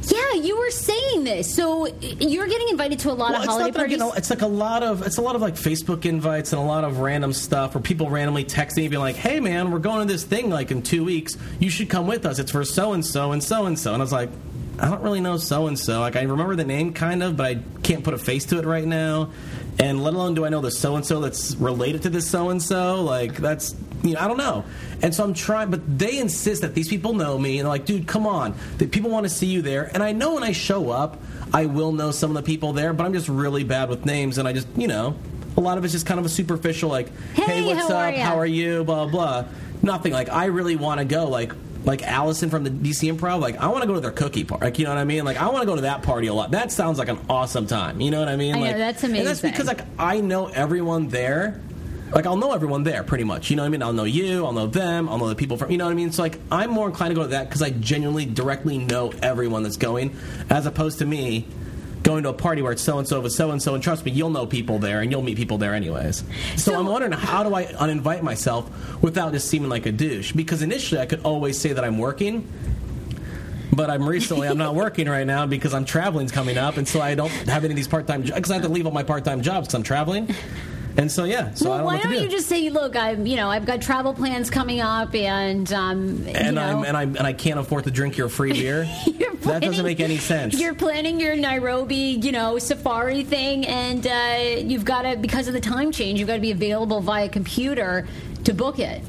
[0.03, 1.53] Yeah, you were saying this.
[1.53, 3.97] So you're getting invited to a lot Well, of holiday that parties.
[3.97, 6.65] getting, it's like a lot of it's a lot of like Facebook invites and a
[6.65, 10.07] lot of random stuff where people randomly text me being like, "Hey man, we're going
[10.07, 11.35] to this thing like in two weeks.
[11.59, 12.39] You should come with us.
[12.39, 14.29] It's for so and so and so and so." And I was like,
[14.79, 15.99] I don't really know so and so.
[15.99, 18.65] Like I remember the name kind of, but I can't put a face to it
[18.65, 19.31] right now.
[19.77, 22.49] And let alone do I know the so and so that's related to this so
[22.49, 23.01] and so.
[23.03, 24.63] Like that's you know I don't know.
[25.01, 27.85] And so I'm trying, but they insist that these people know me, and they're like,
[27.85, 28.55] dude, come on.
[28.77, 31.21] That people want to see you there, and I know when I show up,
[31.53, 34.37] I will know some of the people there, but I'm just really bad with names,
[34.37, 35.15] and I just you know.
[35.57, 38.13] A lot of it's just kind of a superficial, like, Hey, "Hey, what's how up?
[38.13, 39.45] ya?" How are you?" Blah blah.
[39.81, 40.11] Nothing.
[40.11, 41.29] Like, I really want to go.
[41.29, 41.53] Like,
[41.85, 43.39] like Allison from the DC Improv.
[43.39, 44.65] Like, I want to go to their cookie party.
[44.65, 45.23] Like, you know what I mean?
[45.23, 46.51] Like, I want to go to that party a lot.
[46.51, 48.01] That sounds like an awesome time.
[48.01, 48.55] You know what I mean?
[48.55, 51.61] I know, like, that's And that's because like I know everyone there.
[52.13, 53.49] Like I'll know everyone there pretty much.
[53.49, 53.83] You know what I mean?
[53.83, 54.45] I'll know you.
[54.45, 55.09] I'll know them.
[55.09, 55.71] I'll know the people from.
[55.71, 56.11] You know what I mean?
[56.11, 59.63] So like I'm more inclined to go to that because I genuinely directly know everyone
[59.63, 60.15] that's going,
[60.49, 61.47] as opposed to me
[62.05, 64.05] going to a party where it's so and so with so and so, and trust
[64.05, 66.23] me, you'll know people there and you'll meet people there anyways.
[66.55, 68.69] So, So- I'm wondering how do I uninvite myself
[69.01, 70.31] without just seeming like a douche?
[70.31, 72.47] Because initially I could always say that I'm working.
[73.73, 77.01] But I'm recently I'm not working right now because I'm traveling's coming up, and so
[77.01, 79.03] I don't have any of these part time because I have to leave all my
[79.03, 80.33] part time jobs because I'm traveling,
[80.97, 82.19] and so yeah, so I well, don't why don't do.
[82.21, 86.25] you just say, "Look, I'm, you know, I've got travel plans coming up, and um,
[86.27, 88.89] and I'm and I and I can't afford to drink your free beer.
[89.05, 90.53] You're that doesn't make any sense.
[90.59, 95.53] You're planning your Nairobi, you know, safari thing, and uh, you've got to because of
[95.53, 98.07] the time change, you've got to be available via computer
[98.45, 99.03] to book it.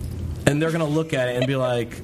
[0.47, 2.01] And they're gonna look at it and be like,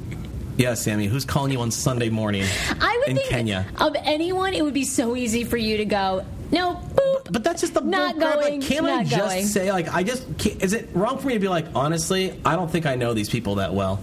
[0.57, 2.45] "Yeah, Sammy, who's calling you on Sunday morning
[2.81, 5.85] I would in think Kenya?" of anyone, it would be so easy for you to
[5.85, 6.25] go.
[6.53, 7.33] No, boop.
[7.33, 9.47] But that's just the Not bull going, Like, can't I just going.
[9.47, 10.27] say like I just
[10.63, 12.39] is it wrong for me to be like honestly?
[12.45, 14.01] I don't think I know these people that well.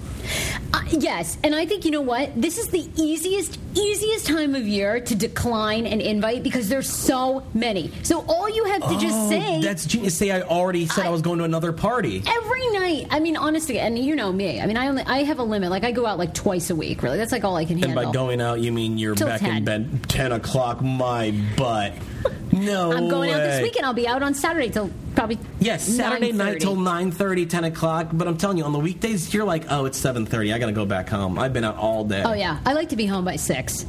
[0.73, 2.39] Uh, yes, and I think you know what?
[2.39, 7.43] This is the easiest, easiest time of year to decline an invite because there's so
[7.53, 7.91] many.
[8.03, 10.17] So all you have to just Oh, say that's genius.
[10.17, 12.23] Say I already said I, I- was going to another party.
[12.27, 13.07] every night.
[13.11, 14.59] I mean, honestly, and you know me.
[14.61, 15.69] I mean, I only I have a limit.
[15.69, 17.03] Like I go out like twice a week.
[17.03, 17.97] Really, that's like all I can handle.
[17.99, 20.81] And by going out, you mean you're Till back in bed ten o'clock.
[20.81, 21.93] My butt.
[22.51, 23.63] No, I'm going out this way.
[23.63, 23.85] weekend.
[23.85, 28.07] I'll be out on Saturday till probably Yes, Saturday night till 9.30, 10 o'clock.
[28.11, 30.53] But I'm telling you, on the weekdays, you're like, oh, it's 7.30.
[30.53, 31.37] I got to go back home.
[31.39, 32.23] I've been out all day.
[32.25, 33.85] Oh yeah, I like to be home by six.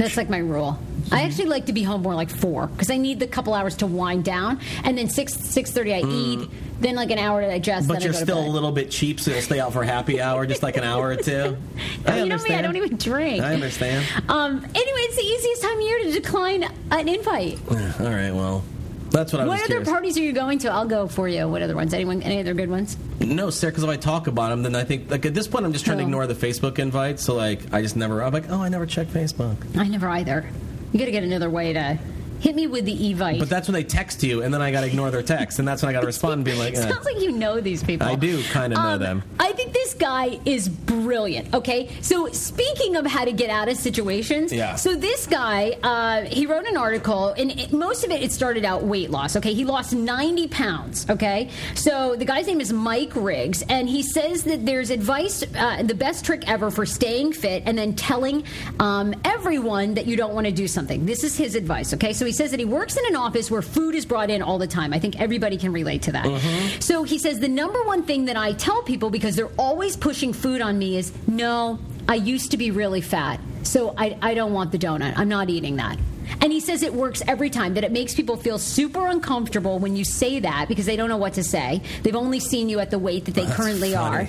[0.00, 0.78] That's like my rule.
[1.12, 3.76] I actually like to be home more like four because I need the couple hours
[3.76, 6.48] to wind down, and then six six thirty I eat,
[6.80, 7.84] then like an hour to digest.
[7.84, 7.88] Mm.
[7.88, 9.72] But then you're I go to still a little bit cheap, so you'll stay out
[9.72, 11.56] for happy hour, just like an hour or two.
[12.06, 13.42] I you know me, I don't even drink.
[13.42, 14.06] I understand.
[14.28, 17.58] Um, anyway, it's the easiest time of year to decline an invite.
[17.68, 18.64] All right, well,
[19.10, 19.88] that's what I was What other curious.
[19.88, 20.70] parties are you going to?
[20.72, 21.48] I'll go for you.
[21.48, 21.92] What other ones?
[21.94, 22.22] Anyone?
[22.22, 22.96] Any other good ones?
[23.20, 23.68] No, sir.
[23.70, 25.84] because if I talk about them, then I think, like, at this point, I'm just
[25.84, 26.06] trying to Oh.
[26.06, 27.22] ignore the Facebook invites.
[27.24, 29.56] So, like, I just never, I'm like, oh, I never check Facebook.
[29.76, 30.44] I never either.
[30.92, 31.98] You got to get another way to
[32.40, 33.38] hit me with the evite.
[33.38, 35.58] But that's when they text you, and then I got to ignore their text.
[35.58, 36.88] And that's when I got to respond and be like, eh.
[36.88, 38.06] Sounds like you know these people.
[38.06, 39.22] I do kinda know them.
[39.38, 41.54] I think this guy is brilliant.
[41.54, 44.74] Okay, so speaking of how to get out of situations, Yeah.
[44.76, 48.64] So this guy, uh, he wrote an article, and it, most of it it started
[48.64, 49.36] out weight loss.
[49.36, 51.08] Okay, he lost ninety pounds.
[51.10, 55.82] Okay, so the guy's name is Mike Riggs, and he says that there's advice, uh,
[55.82, 58.44] the best trick ever for staying fit, and then telling
[58.78, 61.04] um, everyone that you don't want to do something.
[61.06, 61.92] This is his advice.
[61.94, 64.42] Okay, so he says that he works in an office where food is brought in
[64.42, 64.92] all the time.
[64.92, 66.24] I think everybody can relate to that.
[66.24, 66.80] Mm-hmm.
[66.80, 70.32] So he says the number one thing that I tell people because they're always pushing
[70.32, 74.52] food on me is no, I used to be really fat, so I, I don't
[74.52, 75.14] want the donut.
[75.16, 75.98] I'm not eating that.
[76.40, 79.96] And he says it works every time, that it makes people feel super uncomfortable when
[79.96, 81.82] you say that because they don't know what to say.
[82.02, 84.28] They've only seen you at the weight that they currently funny.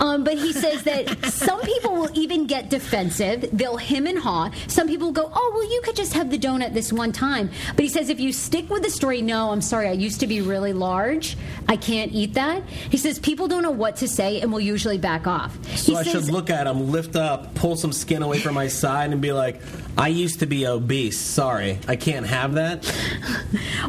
[0.00, 3.48] Um, but he says that some people will even get defensive.
[3.52, 4.50] They'll him and haw.
[4.68, 7.50] Some people will go, oh, well, you could just have the donut this one time.
[7.74, 10.26] But he says if you stick with the story, no, I'm sorry, I used to
[10.26, 11.36] be really large.
[11.68, 12.62] I can't eat that.
[12.64, 15.56] He says people don't know what to say and will usually back off.
[15.76, 18.54] So he I says, should look at him, lift up, pull some skin away from
[18.54, 19.60] my side, and be like,
[19.96, 21.31] I used to be obese.
[21.32, 22.84] Sorry, I can't have that.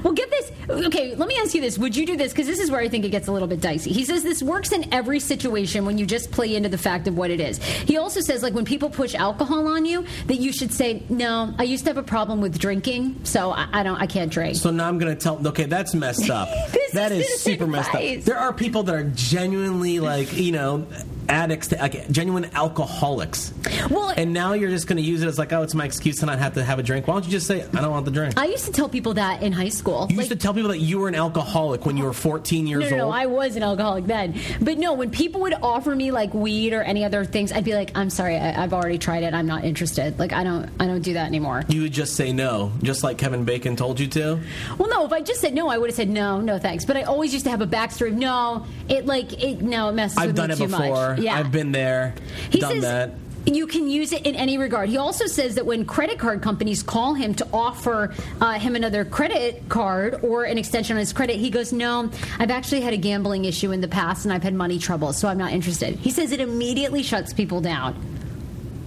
[0.01, 0.51] Well, get this.
[0.69, 1.77] Okay, let me ask you this.
[1.77, 2.32] Would you do this?
[2.32, 3.91] Because this is where I think it gets a little bit dicey.
[3.91, 7.17] He says this works in every situation when you just play into the fact of
[7.17, 7.62] what it is.
[7.62, 11.53] He also says, like, when people push alcohol on you, that you should say, no,
[11.58, 14.56] I used to have a problem with drinking, so I, I don't, I can't drink.
[14.56, 15.45] So now I'm going to tell.
[15.45, 16.47] Okay, that's messed up.
[16.93, 18.01] That is is super messed up.
[18.23, 20.86] There are people that are genuinely like you know
[21.29, 23.53] addicts to like genuine alcoholics.
[23.89, 26.17] Well, And now you're just going to use it as like, oh, it's my excuse
[26.19, 27.07] to not have to have a drink.
[27.07, 28.38] Why don't you just say, I don't want the drink?
[28.38, 30.07] I used to tell people that in high school.
[30.09, 32.67] you Like, used to tell people that you were an alcoholic when you were 14
[32.67, 33.15] years no, no, no, old.
[33.15, 34.39] I was an alcoholic then.
[34.62, 37.73] But no, when people would offer me like weed or any other things, I'd be
[37.75, 39.33] like, I'm sorry, I, I've already tried it.
[39.33, 40.19] I'm not interested.
[40.19, 41.63] Like, I don't, I don't do that anymore.
[41.67, 44.39] you would just say no, just like Kevin Bacon told you to.
[44.77, 45.05] Well, no.
[45.05, 46.86] If I just said no, I would have said no, no thanks.
[46.86, 48.07] But I always used to have a backstory.
[48.09, 49.62] of No, it like it.
[49.62, 51.09] No, it messes I've with done me it too before.
[51.12, 51.12] much.
[51.19, 52.15] Yeah, I've been there,
[52.49, 53.12] He done says that.
[53.45, 54.88] You can use it in any regard.
[54.88, 59.04] He also says that when credit card companies call him to offer uh, him another
[59.04, 62.97] credit card or an extension on his credit, he goes, "No, I've actually had a
[62.97, 66.10] gambling issue in the past and I've had money trouble, so I'm not interested." He
[66.10, 67.95] says it immediately shuts people down.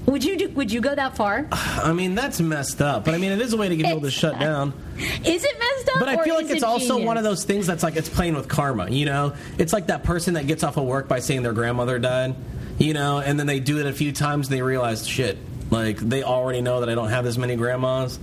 [0.07, 1.47] Would you do, would you go that far?
[1.53, 3.05] I mean, that's messed up.
[3.05, 4.73] But I mean, it is a way to get people to shut uh, down.
[4.97, 5.99] Is it messed up?
[5.99, 7.07] But I feel like it's it also genius?
[7.07, 8.89] one of those things that's like it's playing with karma.
[8.89, 11.99] You know, it's like that person that gets off of work by saying their grandmother
[11.99, 12.35] died.
[12.79, 15.39] You know, and then they do it a few times and they realize, shit,
[15.71, 18.19] like they already know that I don't have this many grandmas.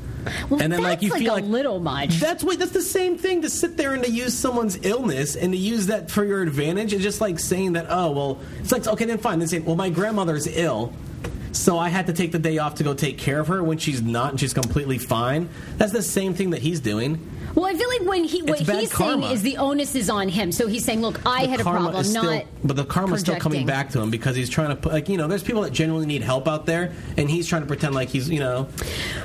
[0.49, 2.19] Well, and then like that's you like feel a like little much.
[2.19, 5.51] That's what that's the same thing to sit there and to use someone's illness and
[5.51, 6.93] to use that for your advantage.
[6.93, 9.39] It's just like saying that, oh well, it's like okay then fine.
[9.39, 10.93] Then say, well my grandmother's ill.
[11.53, 13.77] So I had to take the day off to go take care of her when
[13.77, 15.49] she's not and she's completely fine.
[15.77, 17.29] That's the same thing that he's doing.
[17.55, 19.21] Well, I feel like when he what he's karma.
[19.23, 20.51] saying is the onus is on him.
[20.51, 23.35] So he's saying, "Look, I The had a problem, still, not." but the karma's still
[23.37, 25.71] coming back to him because he's trying to put like you know there's people that
[25.73, 28.67] genuinely need help out there and he's trying to pretend like he's you know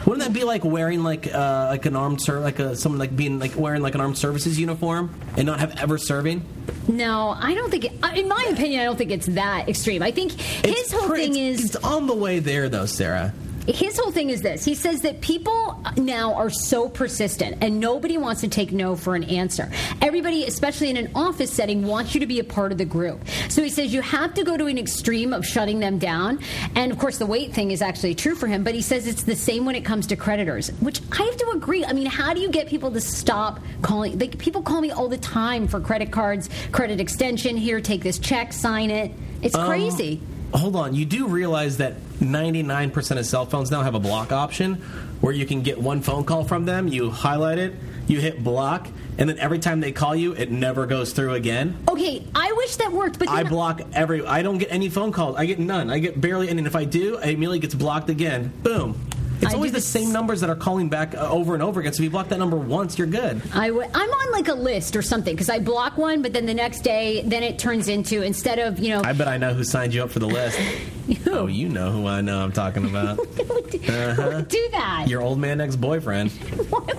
[0.05, 3.17] wouldn't that be like wearing like uh, like an armed ser- like a someone like
[3.17, 6.45] being like wearing like an armed services uniform and not have ever serving
[6.89, 7.85] No, I don't think.
[7.87, 10.03] It, uh, in my opinion, I don't think it's that extreme.
[10.03, 13.33] I think his It's whole pre- thing is it's on the way there though Sarah
[13.69, 14.65] his whole thing is this.
[14.65, 19.15] He says that people now are so persistent and nobody wants to take no for
[19.15, 19.71] an answer.
[20.01, 23.21] Everybody, especially in an office setting, wants you to be a part of the group.
[23.49, 26.41] So he says you have to go to an extreme of shutting them down.
[26.75, 29.25] And of course, the weight thing is actually true for him, but he says it's
[29.25, 31.85] the same when it comes to creditors, which I have to agree.
[31.85, 34.19] I mean, how do you get people to stop calling?
[34.19, 37.57] Like, people call me all the time for credit cards, credit extension.
[37.57, 39.13] Here, take this check, sign it.
[39.43, 40.21] It's Um, crazy.
[40.55, 44.77] Hold on, you do realize that 99% of cell phones now have a block option
[45.21, 47.75] where you can get one phone call from them, you highlight it,
[48.07, 48.89] you hit block,
[49.19, 51.77] and then every time they call you, it never goes through again.
[51.89, 54.25] Okay, I wish that worked, but I block every.
[54.25, 55.37] I don't get any phone calls.
[55.37, 55.91] I get none.
[55.91, 56.59] I get barely any.
[56.59, 58.53] And if I do, it immediately gets blocked again.
[58.63, 58.99] Boom.
[59.41, 61.93] It's I always the same numbers that are calling back uh, over and over again.
[61.93, 63.41] So if you block that number once, you're good.
[63.55, 66.47] I w- I'm on like a list or something because I block one, but then
[66.47, 69.55] the next day, then it turns into instead of you know, I bet I know
[69.55, 70.59] who signed you up for the list.
[71.29, 73.17] oh, you know who I know I'm talking about.
[73.19, 75.07] who would do, who would do that?
[75.09, 76.33] Your old man ex boyfriend.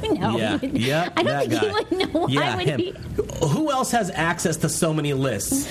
[0.09, 0.37] No?
[0.37, 1.09] Yeah, yeah.
[1.15, 1.67] I don't think guy.
[1.67, 2.19] he would know.
[2.21, 2.79] Why Yeah, would him.
[2.79, 2.93] he?
[3.47, 5.65] Who else has access to so many lists?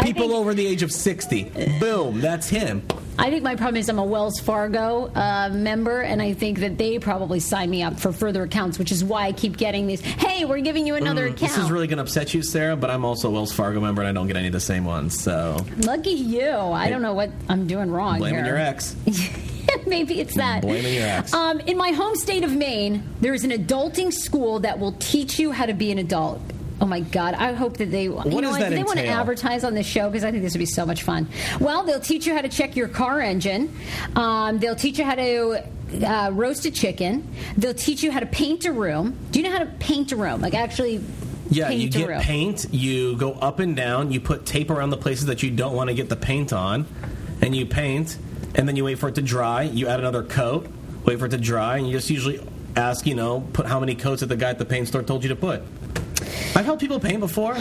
[0.00, 1.78] People think- over the age of 60.
[1.78, 2.82] Boom, that's him.
[3.18, 6.76] I think my problem is I'm a Wells Fargo uh, member, and I think that
[6.78, 10.00] they probably sign me up for further accounts, which is why I keep getting these.
[10.00, 11.38] Hey, we're giving you another account.
[11.38, 13.80] Mm, This is really going to upset you, Sarah, but I'm also a Wells Fargo
[13.80, 15.18] member and I don't get any of the same ones.
[15.20, 16.50] So Lucky you.
[16.50, 18.54] I don't know what I'm doing wrong blaming here.
[18.54, 18.94] your ex.
[19.86, 20.62] Maybe it's that.
[20.62, 21.32] Blaming your ex.
[21.32, 25.38] Um, in my home state of Maine, there is an adulting school that will teach
[25.38, 26.40] you how to be an adult.
[26.80, 27.34] Oh my God!
[27.34, 28.04] I hope that they.
[28.04, 30.42] you know, does that do they want to advertise on this show because I think
[30.42, 31.26] this would be so much fun.
[31.58, 33.74] Well, they'll teach you how to check your car engine.
[34.14, 35.64] Um, they'll teach you how to
[36.04, 37.26] uh, roast a chicken.
[37.56, 39.16] They'll teach you how to paint a room.
[39.30, 40.40] Do you know how to paint a room?
[40.40, 41.02] Like actually.
[41.48, 42.20] Yeah, you get room.
[42.20, 45.76] paint, you go up and down, you put tape around the places that you don't
[45.76, 46.86] want to get the paint on,
[47.40, 48.18] and you paint,
[48.56, 50.66] and then you wait for it to dry, you add another coat,
[51.04, 53.94] wait for it to dry, and you just usually ask, you know, put how many
[53.94, 55.62] coats that the guy at the paint store told you to put.
[56.54, 57.56] I've helped people paint before.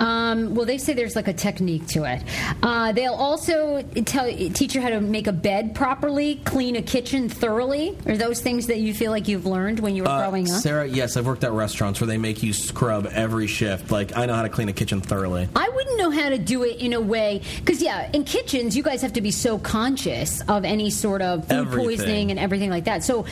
[0.00, 2.22] Um, well, they say there's like a technique to it.
[2.62, 7.28] Uh, they'll also tell teach you how to make a bed properly, clean a kitchen
[7.28, 7.96] thoroughly.
[8.06, 10.60] Are those things that you feel like you've learned when you were Uh, growing up?
[10.60, 13.90] Sarah, yes, I've worked at restaurants where they make you scrub every shift.
[13.90, 15.48] Like, I know how to clean a kitchen thoroughly.
[15.56, 18.82] I wouldn't know how to do it in a way because, yeah, in kitchens you
[18.82, 21.84] guys have to be so conscious of any sort of food Everything.
[21.86, 23.02] poisoning and everything like that.
[23.04, 23.24] So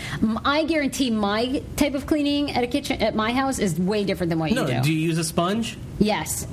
[0.45, 4.31] I guarantee my type of cleaning at a kitchen at my house is way different
[4.31, 4.81] than what No, you do.
[4.83, 5.77] do you use a sponge?
[5.99, 6.47] yes.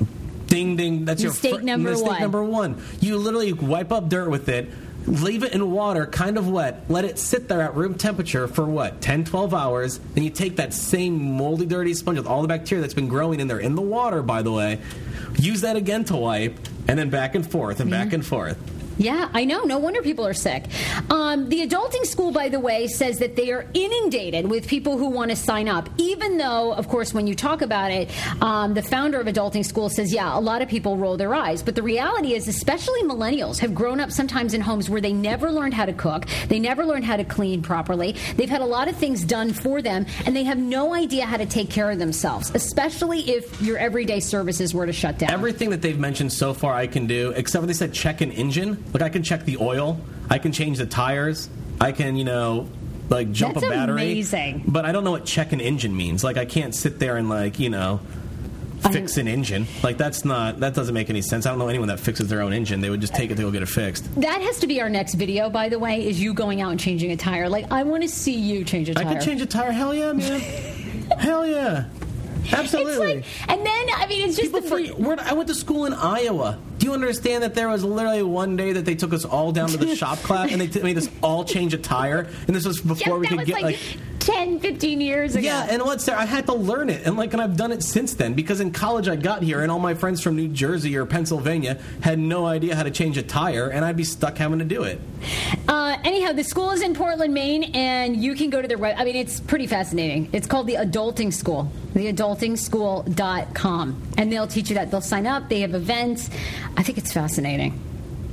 [0.48, 1.06] Ding ding.
[1.06, 2.22] That's Mistake your fir- number mistake one.
[2.22, 2.82] number one.
[3.00, 4.70] You literally wipe up dirt with it,
[5.08, 8.66] leave it in water, kind of wet, let it sit there at room temperature for
[8.66, 9.98] what 10, 12 hours.
[9.98, 13.40] Then you take that same moldy, dirty sponge with all the bacteria that's been growing
[13.40, 14.80] in there in the water, by the way.
[15.38, 18.16] Use that again to wipe, and then back and forth and back mm-hmm.
[18.16, 18.58] and forth.
[18.98, 19.64] Yeah, I know.
[19.64, 20.66] No wonder people are sick.
[21.10, 25.10] Um, the adulting school, by the way, says that they are inundated with people who
[25.10, 25.90] want to sign up.
[25.98, 28.10] Even though, of course, when you talk about it,
[28.42, 31.64] um, the founder of Adulting School says, yeah, a lot of people roll their eyes.
[31.64, 35.52] But the reality is, especially millennials have grown up sometimes in homes where they never
[35.52, 38.16] learned how to cook, they never learned how to clean properly.
[38.36, 41.38] They've had a lot of things done for them, and they have no idea how
[41.38, 45.32] to take care of themselves, especially if your everyday services were to shut down.
[45.32, 48.32] Everything that they've mentioned so far, I can do, except for they said check an
[48.32, 48.76] engine.
[48.94, 51.50] Like I can check the oil, I can change the tires,
[51.82, 52.68] I can, you know,
[53.10, 54.02] like jump That's a battery.
[54.04, 54.64] amazing.
[54.68, 56.24] But I don't know what check an engine means.
[56.24, 58.00] Like I can't sit there and like, you know,
[58.92, 59.66] fix an engine.
[59.82, 61.46] Like that's not that doesn't make any sense.
[61.46, 62.82] I don't know anyone that fixes their own engine.
[62.82, 64.14] They would just take it to go get it fixed.
[64.20, 66.80] That has to be our next video, by the way, is you going out and
[66.80, 67.50] changing a tire.
[67.50, 69.08] Like, I want to see you change a tire.
[69.08, 69.72] I could change a tire.
[69.72, 70.40] Hell yeah, man.
[71.20, 71.86] Hell yeah.
[72.44, 73.16] It's Absolutely.
[73.16, 75.94] like, and then, I mean, it's just People the for, I went to school in
[75.94, 76.60] Iowa.
[76.78, 79.70] Do you understand that there was literally one day that they took us all down
[79.70, 82.28] to the shop class and they t- made us all change a tire?
[82.48, 85.44] And this was before we could get like, like 10, 15 years ago.
[85.44, 86.18] Yeah, and what's there?
[86.18, 88.72] I had to learn it, and like, and I've done it since then because in
[88.72, 92.46] college I got here, and all my friends from New Jersey or Pennsylvania had no
[92.46, 95.02] idea how to change a tire, and I'd be stuck having to do it.
[95.68, 98.96] Uh, anyhow, the school is in Portland, Maine, and you can go to their web.
[98.98, 100.30] I mean, it's pretty fascinating.
[100.32, 104.02] It's called the Adulting School, theadultingschool.com.
[104.18, 104.90] And they'll teach you that.
[104.92, 106.30] They'll sign up, they have events.
[106.78, 107.78] I think it's fascinating.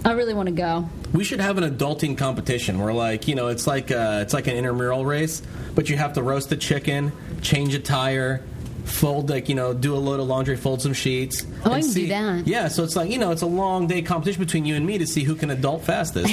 [0.04, 0.88] I really want to go.
[1.12, 4.46] We should have an adulting competition where, like, you know, it's like uh, it's like
[4.46, 5.42] an intramural race,
[5.74, 8.42] but you have to roast a chicken, change a tire,
[8.84, 11.46] fold like you know, do a load of laundry, fold some sheets.
[11.64, 12.46] Oh, I can do that.
[12.46, 14.98] Yeah, so it's like you know, it's a long day competition between you and me
[14.98, 16.32] to see who can adult fastest.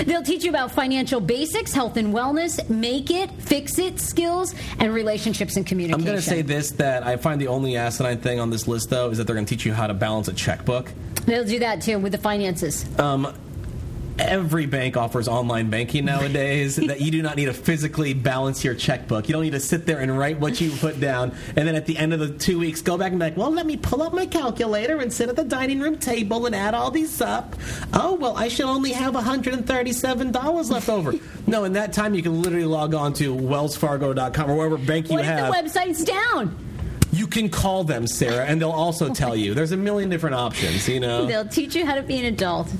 [0.06, 4.94] They'll teach you about financial basics, health and wellness, make it, fix it skills, and
[4.94, 8.40] relationships and communication I'm going to say this that I find the only asinine thing
[8.40, 10.32] on this list though is that they're going to teach you how to balance a
[10.32, 10.92] checkbook.
[11.26, 12.84] They'll do that too with the finances.
[12.98, 13.34] Um,
[14.18, 18.74] every bank offers online banking nowadays that you do not need to physically balance your
[18.74, 19.28] checkbook.
[19.28, 21.86] You don't need to sit there and write what you put down, and then at
[21.86, 24.02] the end of the two weeks, go back and be like, well, let me pull
[24.02, 27.54] up my calculator and sit at the dining room table and add all these up.
[27.94, 31.14] Oh, well, I should only have $137 left over.
[31.46, 35.14] no, in that time, you can literally log on to wellsfargo.com or wherever bank you
[35.16, 35.52] What if have.
[35.52, 36.56] the website's down?
[37.12, 39.54] You can call them, Sarah, and they'll also tell you.
[39.54, 41.26] There's a million different options, you know?
[41.30, 42.72] They'll teach you how to be an adult.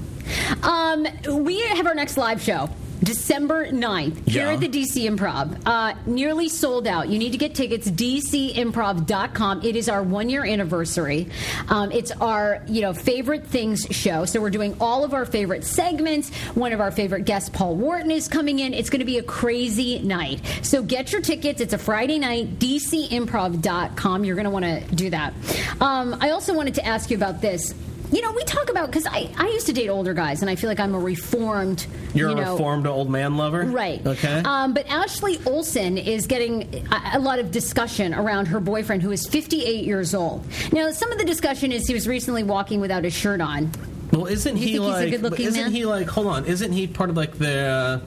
[0.63, 2.69] Um, we have our next live show.
[3.03, 4.53] December 9th, here Yeah.
[4.53, 5.57] at the DC Improv.
[5.65, 7.09] Uh, nearly sold out.
[7.09, 9.63] You need to get tickets, dcimprov.com.
[9.65, 11.29] It is our one year anniversary.
[11.69, 14.25] Um, it's our, you know, favorite things show.
[14.25, 16.31] So we're doing all of our favorite segments.
[16.55, 18.75] One of our favorite guests, Paul Wharton, is coming in.
[18.75, 20.41] It's going to be a crazy night.
[20.63, 21.61] So get your tickets.
[21.61, 24.25] It's a Friday night, dcimprov.com.
[24.25, 25.33] You're going to want to do that.
[25.81, 27.75] Um, I also wanted to ask you about this.
[28.13, 30.57] You know, we talk about because I, I used to date older guys, and I
[30.57, 31.87] feel like I'm a reformed.
[32.13, 33.63] You're you a reformed old man lover?
[33.65, 34.05] Right.
[34.05, 34.43] Okay.
[34.45, 39.13] Um, but Ashley Olsen is getting a, a lot of discussion around her boyfriend, who
[39.13, 40.45] is 58 years old.
[40.73, 43.71] Now, some of the discussion is he was recently walking without his shirt on.
[44.13, 45.41] Well, isn't You he think he's a like?
[45.41, 45.71] isn't man?
[45.73, 46.09] he like?
[46.09, 47.59] Hold on, isn't he part of like the?
[47.61, 47.99] Uh,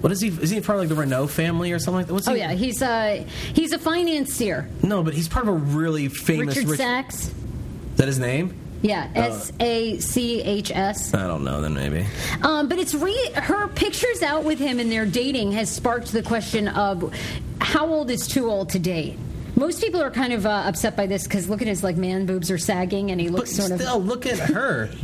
[0.00, 0.28] what is he?
[0.28, 2.14] Is he part of like the Renault family or something like that?
[2.14, 2.38] What's Oh he?
[2.38, 4.70] yeah, he's a he's a financier.
[4.82, 6.56] No, but he's part of a really famous.
[6.56, 7.26] Richard rich- Sachs.
[7.26, 7.34] Is
[7.96, 8.54] that his name?
[8.82, 11.12] Yeah, S A C H S.
[11.12, 11.60] I don't know.
[11.60, 12.06] Then maybe.
[12.42, 16.22] Um, but it's re- her pictures out with him and their dating has sparked the
[16.22, 17.12] question of
[17.60, 19.18] how old is too old to date.
[19.56, 22.26] Most people are kind of uh, upset by this because look at his like man
[22.26, 23.80] boobs are sagging and he But looks sort of.
[23.80, 24.88] still, look at her.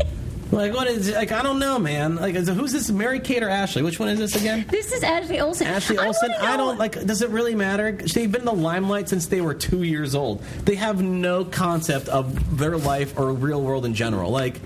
[0.54, 1.10] like what is?
[1.10, 2.16] Like I don't know, man.
[2.16, 2.90] Like is- who's this?
[2.90, 3.82] Mary Kate or Ashley?
[3.82, 4.64] Which one is this again?
[4.68, 5.66] This is Ashley Olsen.
[5.66, 6.32] Ashley I Olsen.
[6.40, 7.04] I, don't like.
[7.04, 7.92] Does it really matter?
[7.92, 10.42] They've been in the limelight since they were two years old.
[10.64, 14.30] They have no concept of their life or real world in general.
[14.30, 14.60] Like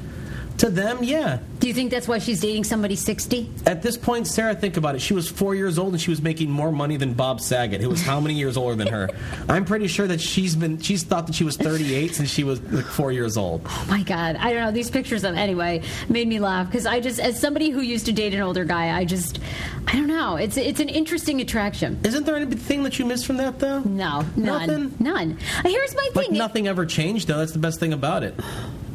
[0.59, 1.39] to them, yeah.
[1.61, 3.51] Do you think that's why she's dating somebody 60?
[3.67, 5.01] At this point, Sarah, think about it.
[5.01, 7.89] She was four years old and she was making more money than Bob Saget, who
[7.89, 9.09] was how many years older than her?
[9.49, 10.79] I'm pretty sure that she's been.
[10.81, 13.63] She's thought that she was 38 since she was like four years old.
[13.67, 14.37] Oh my God.
[14.37, 14.71] I don't know.
[14.73, 18.13] These pictures of, anyway, made me laugh because I just, as somebody who used to
[18.13, 19.41] date an older guy, I just,
[19.87, 20.37] I don't know.
[20.37, 21.99] It's, it's an interesting attraction.
[22.05, 23.81] Isn't there anything that you missed from that though?
[23.81, 24.67] No, none.
[24.67, 24.95] Nothing?
[24.99, 25.39] None.
[25.65, 26.39] Here's my Like thing.
[26.39, 27.39] nothing ever changed though.
[27.39, 28.35] That's the best thing about it.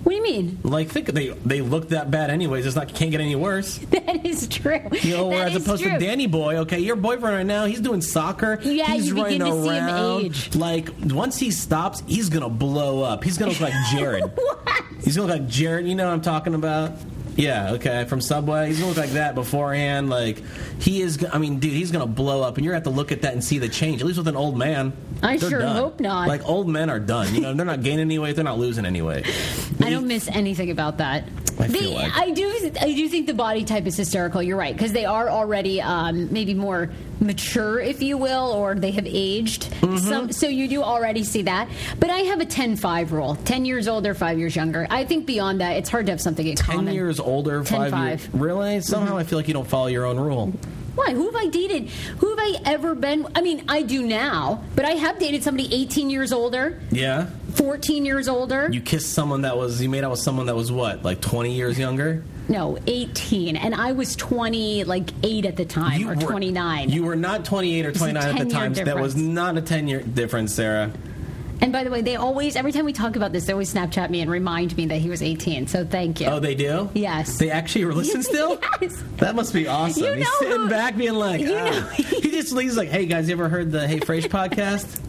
[0.04, 0.60] What do you mean?
[0.64, 2.66] Like think they they look that bad anyways.
[2.66, 3.80] It's not can't get any worse.
[4.04, 4.80] That is true.
[5.02, 5.92] You know, That whereas opposed true.
[5.94, 8.60] to Danny Boy, okay, your boyfriend right now, he's doing soccer.
[8.62, 10.56] Yeah, he's you running begin to see him age.
[10.56, 13.24] Like once he stops, he's gonna blow up.
[13.24, 14.24] He's gonna look like Jared.
[14.36, 14.84] What?
[15.04, 15.88] He's gonna look like Jared.
[15.88, 16.92] You know what I'm talking about?
[17.36, 18.68] Yeah, okay, from Subway.
[18.68, 20.10] He's gonna look like that beforehand.
[20.10, 20.42] Like
[20.80, 21.26] he is.
[21.32, 23.34] I mean, dude, he's gonna blow up, and you're gonna have to look at that
[23.34, 24.02] and see the change.
[24.02, 25.76] At least with an old man, I sure done.
[25.76, 26.28] hope not.
[26.28, 27.34] Like old men are done.
[27.34, 28.36] You know, they're not gaining any weight.
[28.36, 29.26] They're not losing any weight.
[29.82, 31.28] I don't miss anything about that.
[31.60, 32.52] I They- like- I do.
[32.82, 34.42] I do think the body type is hysterical.
[34.42, 36.90] You're right because they are already um, maybe more
[37.20, 39.64] mature, if you will, or they have aged.
[39.82, 39.98] Mm-hmm.
[39.98, 41.70] Some, so you do already see that.
[42.00, 44.88] But I have a 10-5 rule: ten years older, five years younger.
[44.90, 46.94] I think beyond that, it's hard to have something in Ten common.
[46.94, 48.20] years older, 10, five five.
[48.22, 48.34] years.
[48.34, 48.82] Really?
[48.82, 50.54] Somehow I feel like you don't follow your own rule.
[50.96, 51.14] Why?
[51.14, 51.90] Who have I dated?
[51.90, 53.28] Who have I ever been?
[53.36, 57.28] I mean, I do now, but I have dated somebody 18 years older, Yeah.
[57.56, 58.70] 14 years older.
[58.72, 61.54] You kissed someone that was you made out with someone that was what, like twenty
[61.54, 62.24] years younger?
[62.50, 66.90] no, 18, and I was 20, like eight at the time, You or were- 29.
[66.90, 68.86] You were not twenty eight or twenty nine at the 10-year time.
[68.86, 70.92] That was not a ten year difference, Sarah.
[71.64, 74.10] And by the way, they always, every time we talk about this, they always Snapchat
[74.10, 75.68] me and remind me that he was 18.
[75.68, 76.28] So thank you.
[76.28, 76.90] Oh, they do?
[76.94, 77.38] Yes.
[77.38, 78.60] They actually listen still?
[78.82, 79.02] Yes.
[79.18, 80.04] That must be awesome.
[80.04, 81.70] You he's know sitting who- back being like, you ah.
[81.70, 85.00] know- he just he's like, hey guys, you ever heard the Hey Frase podcast?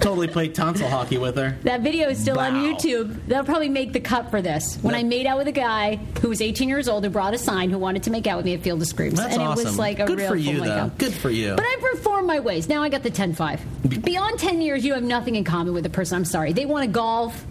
[0.00, 1.56] Totally played tonsil hockey with her.
[1.62, 3.26] That video is still on YouTube.
[3.26, 4.76] That'll probably make the cut for this.
[4.82, 7.34] When That- I made out with a guy who was 18 years old who brought
[7.34, 9.14] a sign who wanted to make out with me at Field of Screams.
[9.18, 9.66] That's and awesome.
[9.66, 10.90] it was like a Good real for you, though.
[10.98, 11.54] Good for you.
[11.54, 12.68] But I perform my ways.
[12.68, 13.60] Now I got the 10 5.
[14.04, 16.16] Beyond 10 years, you have nothing in common with the person.
[16.16, 16.52] I'm sorry.
[16.52, 17.44] They want to golf.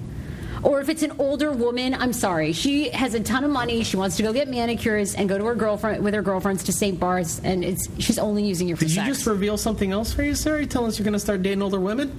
[0.63, 2.53] Or if it's an older woman, I'm sorry.
[2.53, 3.83] She has a ton of money.
[3.83, 6.73] She wants to go get manicures and go to her girlfriend with her girlfriends to
[6.73, 6.99] St.
[6.99, 10.23] Bart's, and it's she's only using you for Did you just reveal something else for
[10.23, 10.59] you, Sarah?
[10.61, 12.09] You telling us you're going to start dating older women?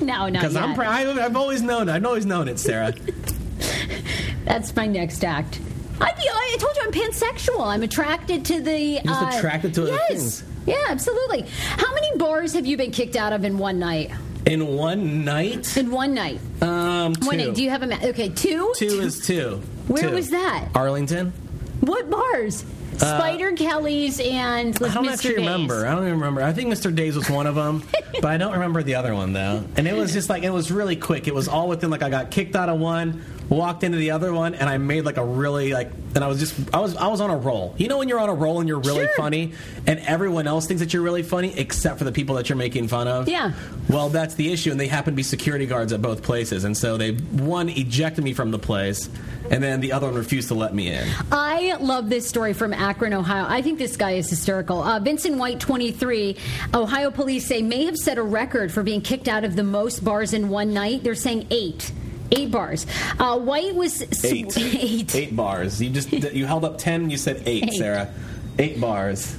[0.00, 0.32] no, no.
[0.32, 1.88] Because I'm, pr- I've always known.
[1.88, 2.92] I've always known it, Sarah.
[4.44, 5.60] That's my next act.
[6.00, 7.66] I, I told you I'm pansexual.
[7.66, 9.00] I'm attracted to the.
[9.04, 10.08] just uh, attracted to yes.
[10.08, 10.44] things.
[10.66, 11.42] Yeah, absolutely.
[11.42, 14.10] How many bars have you been kicked out of in one night?
[14.46, 16.38] In one night, In one night.
[16.60, 17.26] um, two.
[17.26, 17.54] One night.
[17.54, 18.28] Do you have a ma- okay?
[18.28, 18.72] Two.
[18.76, 19.62] two is two.
[19.88, 20.14] Where Two.
[20.14, 20.68] was that?
[20.74, 21.32] Arlington.
[21.80, 22.64] What bars?
[23.02, 25.12] Uh, Spider Kelly's and like I don't Mr.
[25.12, 25.38] actually Days.
[25.38, 25.86] remember.
[25.86, 26.42] I don't even remember.
[26.42, 26.94] I think Mr.
[26.94, 27.82] Days was one of them,
[28.14, 29.64] but I don't remember the other one though.
[29.76, 31.26] And it was just like it was really quick.
[31.28, 34.32] It was all within like I got kicked out of one, walked into the other
[34.32, 35.90] one, and I made like a really like.
[36.14, 37.74] And I was just I was I was on a roll.
[37.76, 39.14] You know when you're on a roll and you're really Sure.
[39.16, 39.52] funny,
[39.86, 42.86] and everyone else thinks that you're really funny except for the people that you're making
[42.88, 43.28] fun of.
[43.28, 43.52] Yeah.
[43.88, 46.76] Well, that's the issue, and they happen to be security guards at both places, and
[46.76, 49.10] so they one ejected me from the place,
[49.50, 51.06] and then the other one refused to let me in.
[51.32, 53.46] I love this story from Akron, Ohio.
[53.48, 54.82] I think this guy is hysterical.
[54.82, 56.36] Uh, Vincent White, 23,
[56.74, 60.04] Ohio police say may have set a record for being kicked out of the most
[60.04, 61.02] bars in one night.
[61.02, 61.90] They're saying eight.
[62.30, 62.86] Eight bars.
[63.18, 64.58] Uh, White was sw- Eight.
[64.58, 65.14] eight.
[65.14, 65.80] Eight bars.
[65.80, 67.08] You just you held up ten.
[67.08, 67.72] You said eight, Eight.
[67.74, 68.12] Sarah.
[68.58, 69.34] Eight bars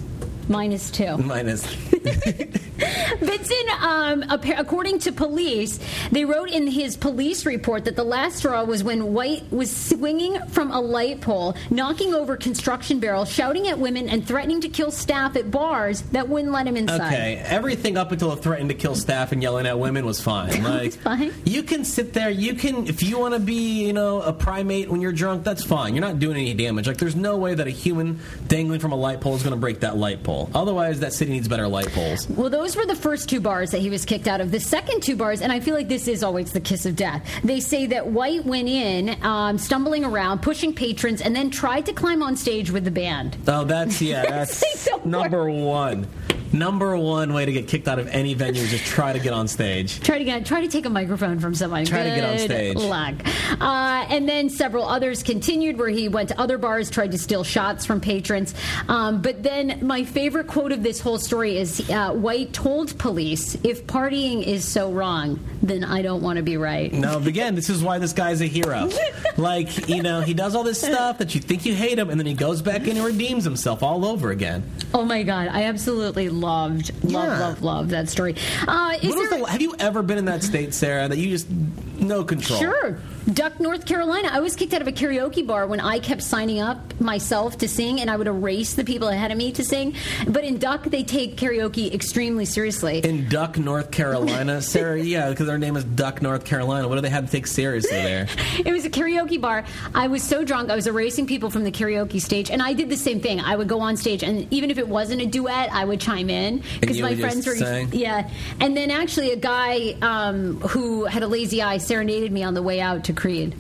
[0.47, 1.15] minus two.
[1.33, 1.65] minus.
[3.19, 5.79] Vincent, um, according to police,
[6.11, 10.39] they wrote in his police report that the last straw was when White was swinging
[10.47, 14.91] from a light pole, knocking over construction barrels, shouting at women, and threatening to kill
[14.91, 17.13] staff at bars that wouldn't let him inside.
[17.13, 20.63] Okay, everything up until it threatened to kill staff and yelling at women was fine.
[20.75, 21.31] Like, fine.
[21.45, 22.29] you can sit there.
[22.29, 25.43] You can, if you want to be, you know, a primate when you're drunk.
[25.43, 25.93] That's fine.
[25.93, 26.87] You're not doing any damage.
[26.87, 29.59] Like, there's no way that a human dangling from a light pole is going to
[29.59, 30.49] break that light pole.
[30.55, 32.29] Otherwise, that city needs better light poles.
[32.29, 34.51] Well, those were the first two bars that he was kicked out of.
[34.51, 37.27] The second two bars, and I feel like this is always the kiss of death.
[37.43, 41.93] They say that White went in, um, stumbling around, pushing patrons, and then tried to
[41.93, 43.37] climb on stage with the band.
[43.47, 44.23] Oh, that's yeah.
[44.35, 46.07] That's That's the number one.
[46.55, 49.33] Number one way to get kicked out of any venue is just try to get
[49.33, 49.99] on stage.
[49.99, 51.85] Try to get, try to take a microphone from someone.
[51.85, 52.77] Try to get on Good stage.
[52.77, 53.15] Luck.
[53.59, 57.43] Uh, and then several others continued, where he went to other bars, tried to steal
[57.43, 58.53] shots from patrons.
[58.87, 63.55] Um, but then my favorite quote of this whole story is uh, White told police,
[63.63, 67.55] "If partying is so wrong, then I don't want to be right." No, but again,
[67.55, 68.89] this is why this guy's a hero.
[69.37, 72.17] Like, you know, he does all this stuff that you think you hate him, and
[72.17, 74.63] then he goes back in and redeems himself all over again.
[74.93, 77.39] Oh my god, I absolutely loved, love, Yeah.
[77.39, 78.35] love, love that story.
[78.67, 81.29] Uh, is What was the, have you ever been in that state, Sarah, that you
[81.29, 82.59] just no control?
[82.59, 82.99] Sure.
[83.33, 84.29] Duck, North Carolina.
[84.31, 87.67] I was kicked out of a karaoke bar when I kept signing up myself to
[87.67, 89.95] sing, and I would erase the people ahead of me to sing.
[90.27, 92.99] But in Duck, they take karaoke extremely seriously.
[92.99, 95.01] In Duck, North Carolina, Sarah.
[95.01, 96.87] Yeah, because their name is Duck, North Carolina.
[96.87, 98.27] What do they have to take seriously there?
[98.65, 99.65] It was a karaoke bar.
[99.93, 102.89] I was so drunk, I was erasing people from the karaoke stage, and I did
[102.89, 103.39] the same thing.
[103.39, 106.29] I would go on stage, and even if it wasn't a duet, I would chime
[106.29, 107.55] in because my friends were
[107.91, 108.29] yeah.
[108.59, 112.61] And then actually, a guy um, who had a lazy eye serenaded me on the
[112.61, 113.55] way out to Creed.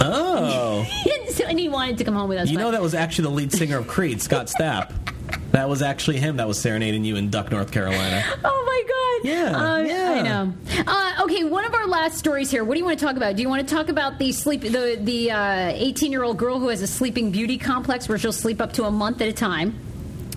[0.00, 0.86] Oh,
[1.30, 2.48] So- and he wanted to come home with us.
[2.48, 4.92] you but- know that was actually the lead singer of Creed, Scott Stapp.
[5.52, 8.22] That was actually him that was serenading you in Duck, North Carolina.
[8.44, 8.82] Oh my
[9.22, 9.28] god!
[9.28, 10.12] Yeah, Uh, yeah.
[10.12, 10.54] I know.
[10.86, 12.62] Uh, okay, one of our last stories here.
[12.64, 13.36] What do you want to talk about?
[13.36, 15.30] Do you want to talk about the sleep, the the
[15.74, 18.84] eighteen year old girl who has a sleeping beauty complex where she'll sleep up to
[18.84, 19.78] a month at a time?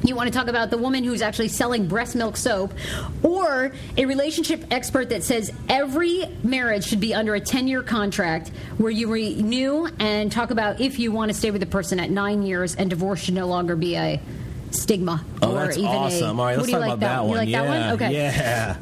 [0.03, 2.73] You want to talk about the woman who's actually selling breast milk soap,
[3.21, 8.49] or a relationship expert that says every marriage should be under a 10 year contract
[8.77, 12.09] where you renew and talk about if you want to stay with the person at
[12.09, 14.21] nine years and divorce should no longer be a
[14.71, 15.23] stigma.
[15.41, 16.39] Oh, or that's even a- awesome.
[16.39, 17.37] All right, let's you talk like about that, You one.
[17.37, 17.93] like yeah, that one?
[18.01, 18.13] Okay.
[18.13, 18.77] yeah.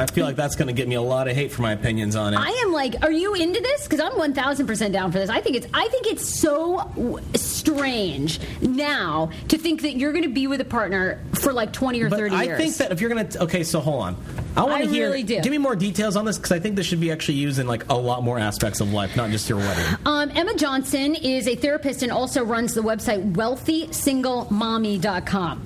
[0.00, 2.16] I feel like that's going to get me a lot of hate for my opinions
[2.16, 2.38] on it.
[2.38, 3.82] I am like, are you into this?
[3.84, 5.28] Because I'm one thousand percent down for this.
[5.28, 10.24] I think it's, I think it's so w- strange now to think that you're going
[10.24, 12.58] to be with a partner for like twenty or but thirty I years.
[12.58, 14.16] I think that if you're going to, okay, so hold on.
[14.56, 15.06] I want to hear.
[15.06, 15.40] really do.
[15.42, 17.66] Give me more details on this because I think this should be actually used in
[17.66, 19.84] like a lot more aspects of life, not just your wedding.
[20.06, 25.62] Um, Emma Johnson is a therapist and also runs the website wealthysinglemommy.com.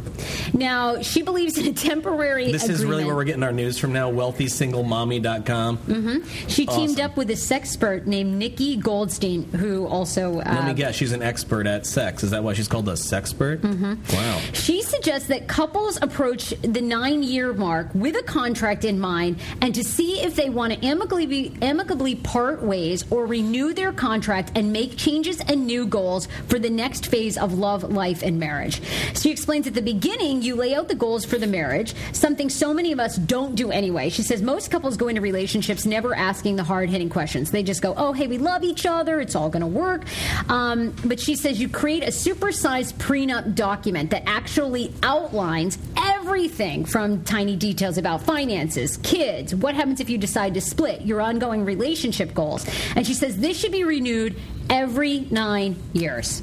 [0.52, 3.92] Now, she believes in a temporary This is really where we're getting our news from
[3.92, 4.10] now.
[4.10, 5.78] WealthySingleMommy.com.
[5.78, 6.46] Mm-hmm.
[6.48, 7.04] She teamed Awesome.
[7.10, 10.40] up with a sexpert named Nikki Goldstein, who also.
[10.40, 12.22] Uh, Let me guess, she's an expert at sex.
[12.22, 13.58] Is that why she's called a sexpert?
[13.58, 14.16] Mm-hmm.
[14.16, 14.40] Wow.
[14.52, 19.74] She suggests that couples approach the nine year mark with a contract in mind and
[19.74, 24.52] to see if they want to amicably, be, amicably part ways or renew their contract
[24.54, 28.80] and make changes and new goals for the next phase of love, life, and marriage.
[29.18, 30.03] She explains at the beginning,
[30.44, 33.70] you lay out the goals for the marriage, something so many of us don't do
[33.70, 34.08] anyway.
[34.10, 37.50] She says most couples go into relationships never asking the hard hitting questions.
[37.50, 40.04] They just go, oh, hey, we love each other, it's all going to work.
[40.48, 47.24] Um, but she says you create a supersized prenup document that actually outlines everything from
[47.24, 52.34] tiny details about finances, kids, what happens if you decide to split, your ongoing relationship
[52.34, 52.66] goals.
[52.96, 54.36] And she says this should be renewed
[54.68, 56.42] every nine years.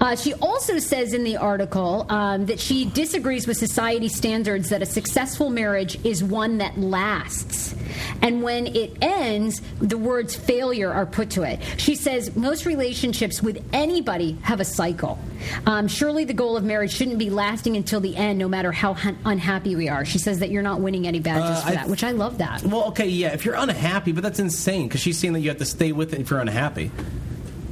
[0.00, 4.82] Uh, she also says in the article um, that she disagrees with society standards that
[4.82, 7.74] a successful marriage is one that lasts.
[8.22, 11.60] And when it ends, the words failure are put to it.
[11.76, 15.18] She says most relationships with anybody have a cycle.
[15.66, 18.96] Um, surely the goal of marriage shouldn't be lasting until the end, no matter how
[19.24, 20.04] unhappy we are.
[20.04, 22.38] She says that you're not winning any badges Uh, for I- that, which I love
[22.38, 22.62] that.
[22.64, 25.58] Well, okay, yeah, if you're unhappy, but that's insane because she's saying that you have
[25.58, 26.90] to stay with it if you're unhappy.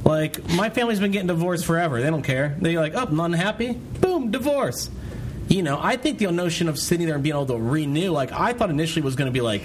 [0.03, 2.01] Like, my family's been getting divorced forever.
[2.01, 2.57] They don't care.
[2.59, 3.73] They're like, oh, I'm unhappy?
[3.73, 4.89] Boom, divorce.
[5.47, 8.31] You know, I think the notion of sitting there and being able to renew, like,
[8.31, 9.63] I thought initially was going to be like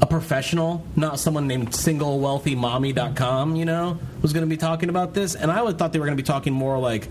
[0.00, 5.34] a professional, not someone named singlewealthymommy.com, you know, was going to be talking about this.
[5.34, 7.08] And I would thought they were going to be talking more like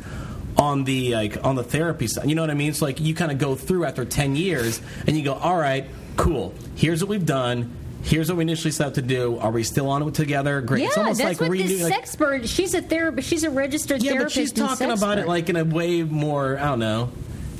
[0.57, 2.27] on the like on the therapy side.
[2.29, 2.73] You know what I mean?
[2.73, 5.85] So like you kind of go through after 10 years and you go, "All right,
[6.15, 6.53] cool.
[6.75, 7.76] Here's what we've done.
[8.03, 9.37] Here's what we initially set out to do.
[9.39, 10.61] Are we still on it together?
[10.61, 10.81] Great.
[10.81, 12.47] Yeah, it's almost that's like what renew- this like- expert.
[12.47, 13.27] She's a therapist.
[13.27, 14.35] She's a registered yeah, but therapist.
[14.35, 17.09] she's talking about it like in a way more, I don't know,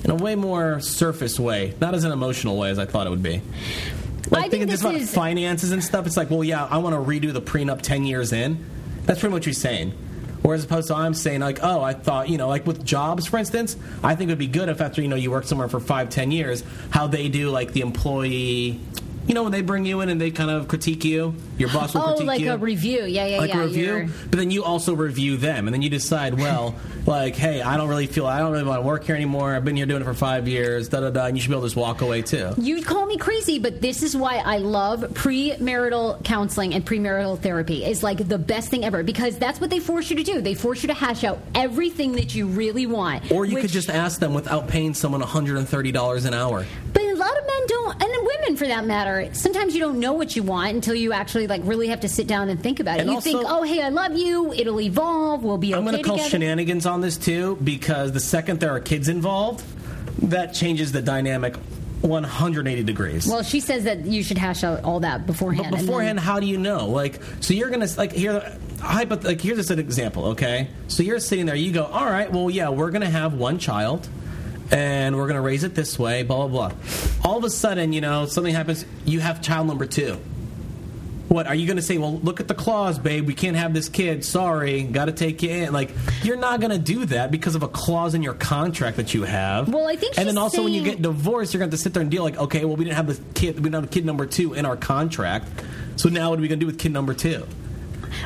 [0.05, 3.09] in a way more surface way, not as an emotional way as I thought it
[3.09, 3.41] would be.
[4.29, 6.05] Like I think thinking just this about is- finances and stuff.
[6.07, 8.63] It's like, well, yeah, I want to redo the prenup ten years in.
[9.05, 9.91] That's pretty much what you're saying.
[10.43, 13.37] Whereas opposed to I'm saying like, oh, I thought you know, like with jobs, for
[13.37, 15.79] instance, I think it would be good if after you know you work somewhere for
[15.81, 18.79] five, ten years, how they do like the employee.
[19.27, 21.93] You know when they bring you in and they kind of critique you, your boss
[21.93, 22.99] will Oh, critique like you like a review.
[23.01, 23.37] Yeah, yeah, yeah.
[23.39, 23.59] like yeah.
[23.61, 26.75] a review, you're- but then you also review them, and then you decide, well,
[27.05, 29.53] like, hey, I don't really feel, I don't really want to work here anymore.
[29.53, 31.55] I've been here doing it for five years, da da da, and you should be
[31.55, 32.53] able to just walk away too.
[32.57, 37.83] You'd call me crazy, but this is why I love premarital counseling and premarital therapy.
[37.85, 40.41] Is like the best thing ever because that's what they force you to do.
[40.41, 43.29] They force you to hash out everything that you really want.
[43.31, 46.65] Or you could just ask them without paying someone $130 an hour.
[46.93, 49.29] But lot of men don't, and then women for that matter.
[49.33, 52.27] Sometimes you don't know what you want until you actually like really have to sit
[52.27, 53.01] down and think about it.
[53.01, 54.53] And you also- think, oh, hey, I love you.
[54.53, 55.43] It'll evolve.
[55.43, 56.29] We'll be okay I'm going to call together.
[56.29, 59.63] shenanigans on this too, because the second there are kids involved,
[60.29, 61.55] that changes the dynamic
[62.01, 63.27] 180 degrees.
[63.27, 65.67] Well, she says that you should hash out all that beforehand.
[65.71, 66.87] But and then- beforehand, how do you know?
[66.87, 70.67] Like, so you're gonna like here, hypoth- like here's just an example, okay?
[70.87, 74.07] So you're sitting there, you go, all right, well, yeah, we're gonna have one child,
[74.71, 76.77] and we're gonna raise it this way, blah blah blah.
[77.23, 78.85] All of a sudden, you know, something happens.
[79.05, 80.19] You have child number two.
[81.27, 81.97] What are you going to say?
[81.97, 83.27] Well, look at the clause, babe.
[83.27, 84.23] We can't have this kid.
[84.23, 85.73] Sorry, got to take you in.
[85.73, 85.91] Like
[86.23, 89.23] you're not going to do that because of a clause in your contract that you
[89.23, 89.67] have.
[89.67, 91.83] Well, I think and then also when you get divorced, you're going to have to
[91.83, 93.57] sit there and deal like, okay, well, we didn't have the kid.
[93.57, 95.49] We didn't have kid number two in our contract.
[95.97, 97.45] So now what are we going to do with kid number two?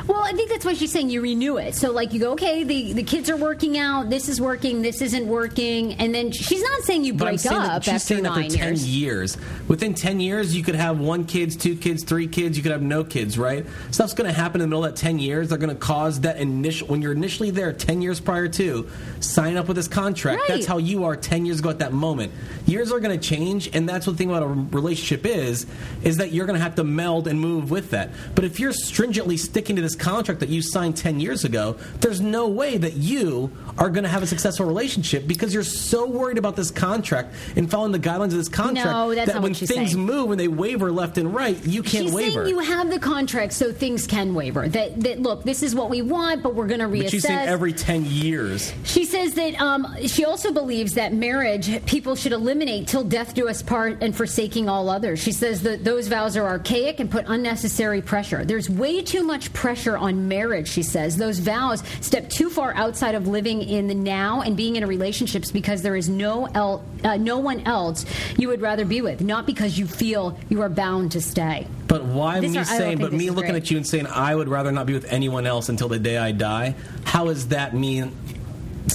[0.06, 1.74] Well, I think that's why she's saying you renew it.
[1.74, 5.00] So, like, you go, okay, the, the kids are working out, this is working, this
[5.00, 8.48] isn't working, and then she's not saying you break saying up she's after saying after
[8.48, 8.88] ten years.
[8.88, 9.36] years.
[9.68, 12.56] Within ten years, you could have one kids, two kids, three kids.
[12.56, 13.64] You could have no kids, right?
[13.90, 15.48] Stuff's going to happen in the middle of that ten years.
[15.48, 18.88] They're going to cause that initial when you're initially there, ten years prior to
[19.20, 20.40] sign up with this contract.
[20.40, 20.48] Right.
[20.48, 22.32] That's how you are ten years ago at that moment.
[22.66, 25.66] Years are going to change, and that's what the thing about a relationship is:
[26.02, 28.10] is that you're going to have to meld and move with that.
[28.34, 32.20] But if you're stringently sticking to this contract that you signed ten years ago, there's
[32.20, 36.38] no way that you are going to have a successful relationship because you're so worried
[36.38, 39.52] about this contract and following the guidelines of this contract No, that's that not when
[39.52, 40.04] what she's things saying.
[40.04, 42.44] move and they waver left and right, you can't She's waver.
[42.44, 44.68] saying you have the contract, so things can waver.
[44.68, 47.02] That that look, this is what we want, but we're going to reassess.
[47.02, 48.72] but she's saying every ten years.
[48.84, 53.48] She says that um, she also believes that marriage people should eliminate till death do
[53.48, 55.20] us part and forsaking all others.
[55.22, 58.44] She says that those vows are archaic and put unnecessary pressure.
[58.44, 61.16] There's way too much pressure on marriage, she says.
[61.16, 64.86] Those vows step too far outside of living in the now and being in a
[64.86, 68.04] relationships because there is no el- uh, no one else
[68.36, 71.66] you would rather be with, not because you feel you are bound to stay.
[71.88, 72.98] But why This me are- saying?
[72.98, 73.62] But me looking great.
[73.64, 76.16] at you and saying I would rather not be with anyone else until the day
[76.18, 76.74] I die.
[77.04, 78.04] How is that me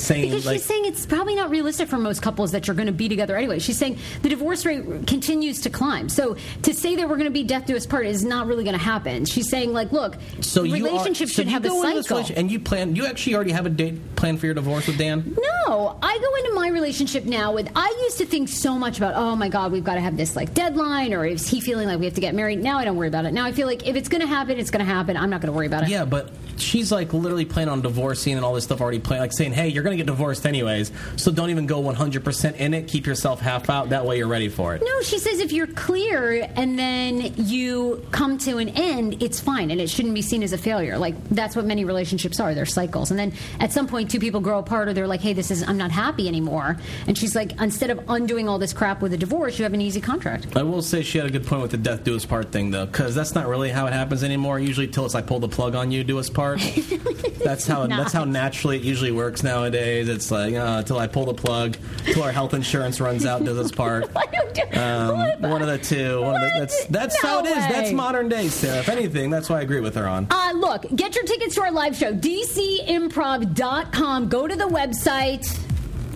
[0.02, 0.56] saying Because like?
[0.58, 3.36] she's saying it's probably not realistic for most couples that you're going to be together
[3.36, 3.60] anyway.
[3.60, 6.10] She's saying the divorce rate continues to climb.
[6.10, 8.64] So to say that we're going to be death do us part is not really
[8.64, 9.26] going to happen.
[9.26, 12.08] She's saying like, look, so you are, relationships so should have a go into this
[12.08, 12.36] cycle.
[12.36, 12.96] and you plan.
[12.96, 15.38] You actually already have a date planned for your divorce with Dan.
[15.68, 17.70] No, I go into my relationship now with.
[17.76, 20.36] I used to think so much about, oh my God, we've got to have this
[20.36, 22.62] like deadline, or is he feeling like we have to get married?
[22.62, 23.34] Now I don't worry about it.
[23.34, 25.16] Now I feel like if it's going to happen, it's going to happen.
[25.16, 25.90] I'm not going to worry about it.
[25.90, 29.22] Yeah, but she's like literally planning on divorcing and all this stuff already planned.
[29.22, 32.74] Like saying, hey, you're going to get divorced anyways, so don't even go 100% in
[32.74, 32.88] it.
[32.88, 33.90] Keep yourself half out.
[33.90, 34.82] That way you're ready for it.
[34.84, 39.70] No, she says if you're clear and then you come to an end, it's fine
[39.72, 40.98] and it shouldn't be seen as a failure.
[40.98, 42.56] Like that's what many relationships are.
[42.56, 43.12] They're cycles.
[43.12, 45.64] And then at some point two people grow apart or they're like, "Hey, this is
[45.68, 46.78] I'm not happy anymore."
[47.08, 49.82] And she's like, "Instead of undoing all this crap with a divorce, you have an
[49.82, 52.26] easy contract." I will say she had a good point with the death do us
[52.26, 54.60] part thing, though, because that's not really how it happens anymore.
[54.60, 56.60] Usually, till it's like pull the plug on you, do us part.
[57.44, 60.08] that's how that's how naturally it usually works nowadays.
[60.10, 63.58] It's like uh, until I pull the plug, till our health insurance runs out, does
[63.58, 64.06] its part.
[64.16, 66.22] I don't do- Um, one of the two.
[66.22, 67.56] One of the, that's that's No how it is.
[67.56, 67.68] way.
[67.72, 68.80] That's modern day, Sarah.
[68.80, 70.28] If anything, that's why I agree with her on.
[70.30, 73.97] Uh, look, get your tickets to our live show, dcimprov.com.
[73.98, 75.48] Go to the website.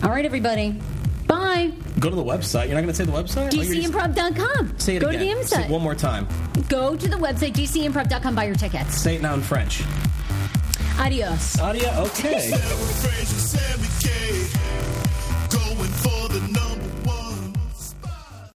[0.04, 0.78] All right, everybody.
[1.26, 1.72] Bye.
[1.98, 2.66] Go to the website.
[2.68, 3.52] You're not going to say the website?
[3.52, 4.78] Oh, dcimprov.com.
[4.78, 5.36] Say it Go again.
[5.36, 5.70] to the Say it website.
[5.70, 6.28] one more time.
[6.68, 8.34] Go to the website, dcimprov.com.
[8.36, 8.96] Buy your tickets.
[8.96, 9.82] Say it now in French.
[10.98, 11.58] Adios.
[11.58, 11.88] Audio.
[12.04, 12.52] Okay.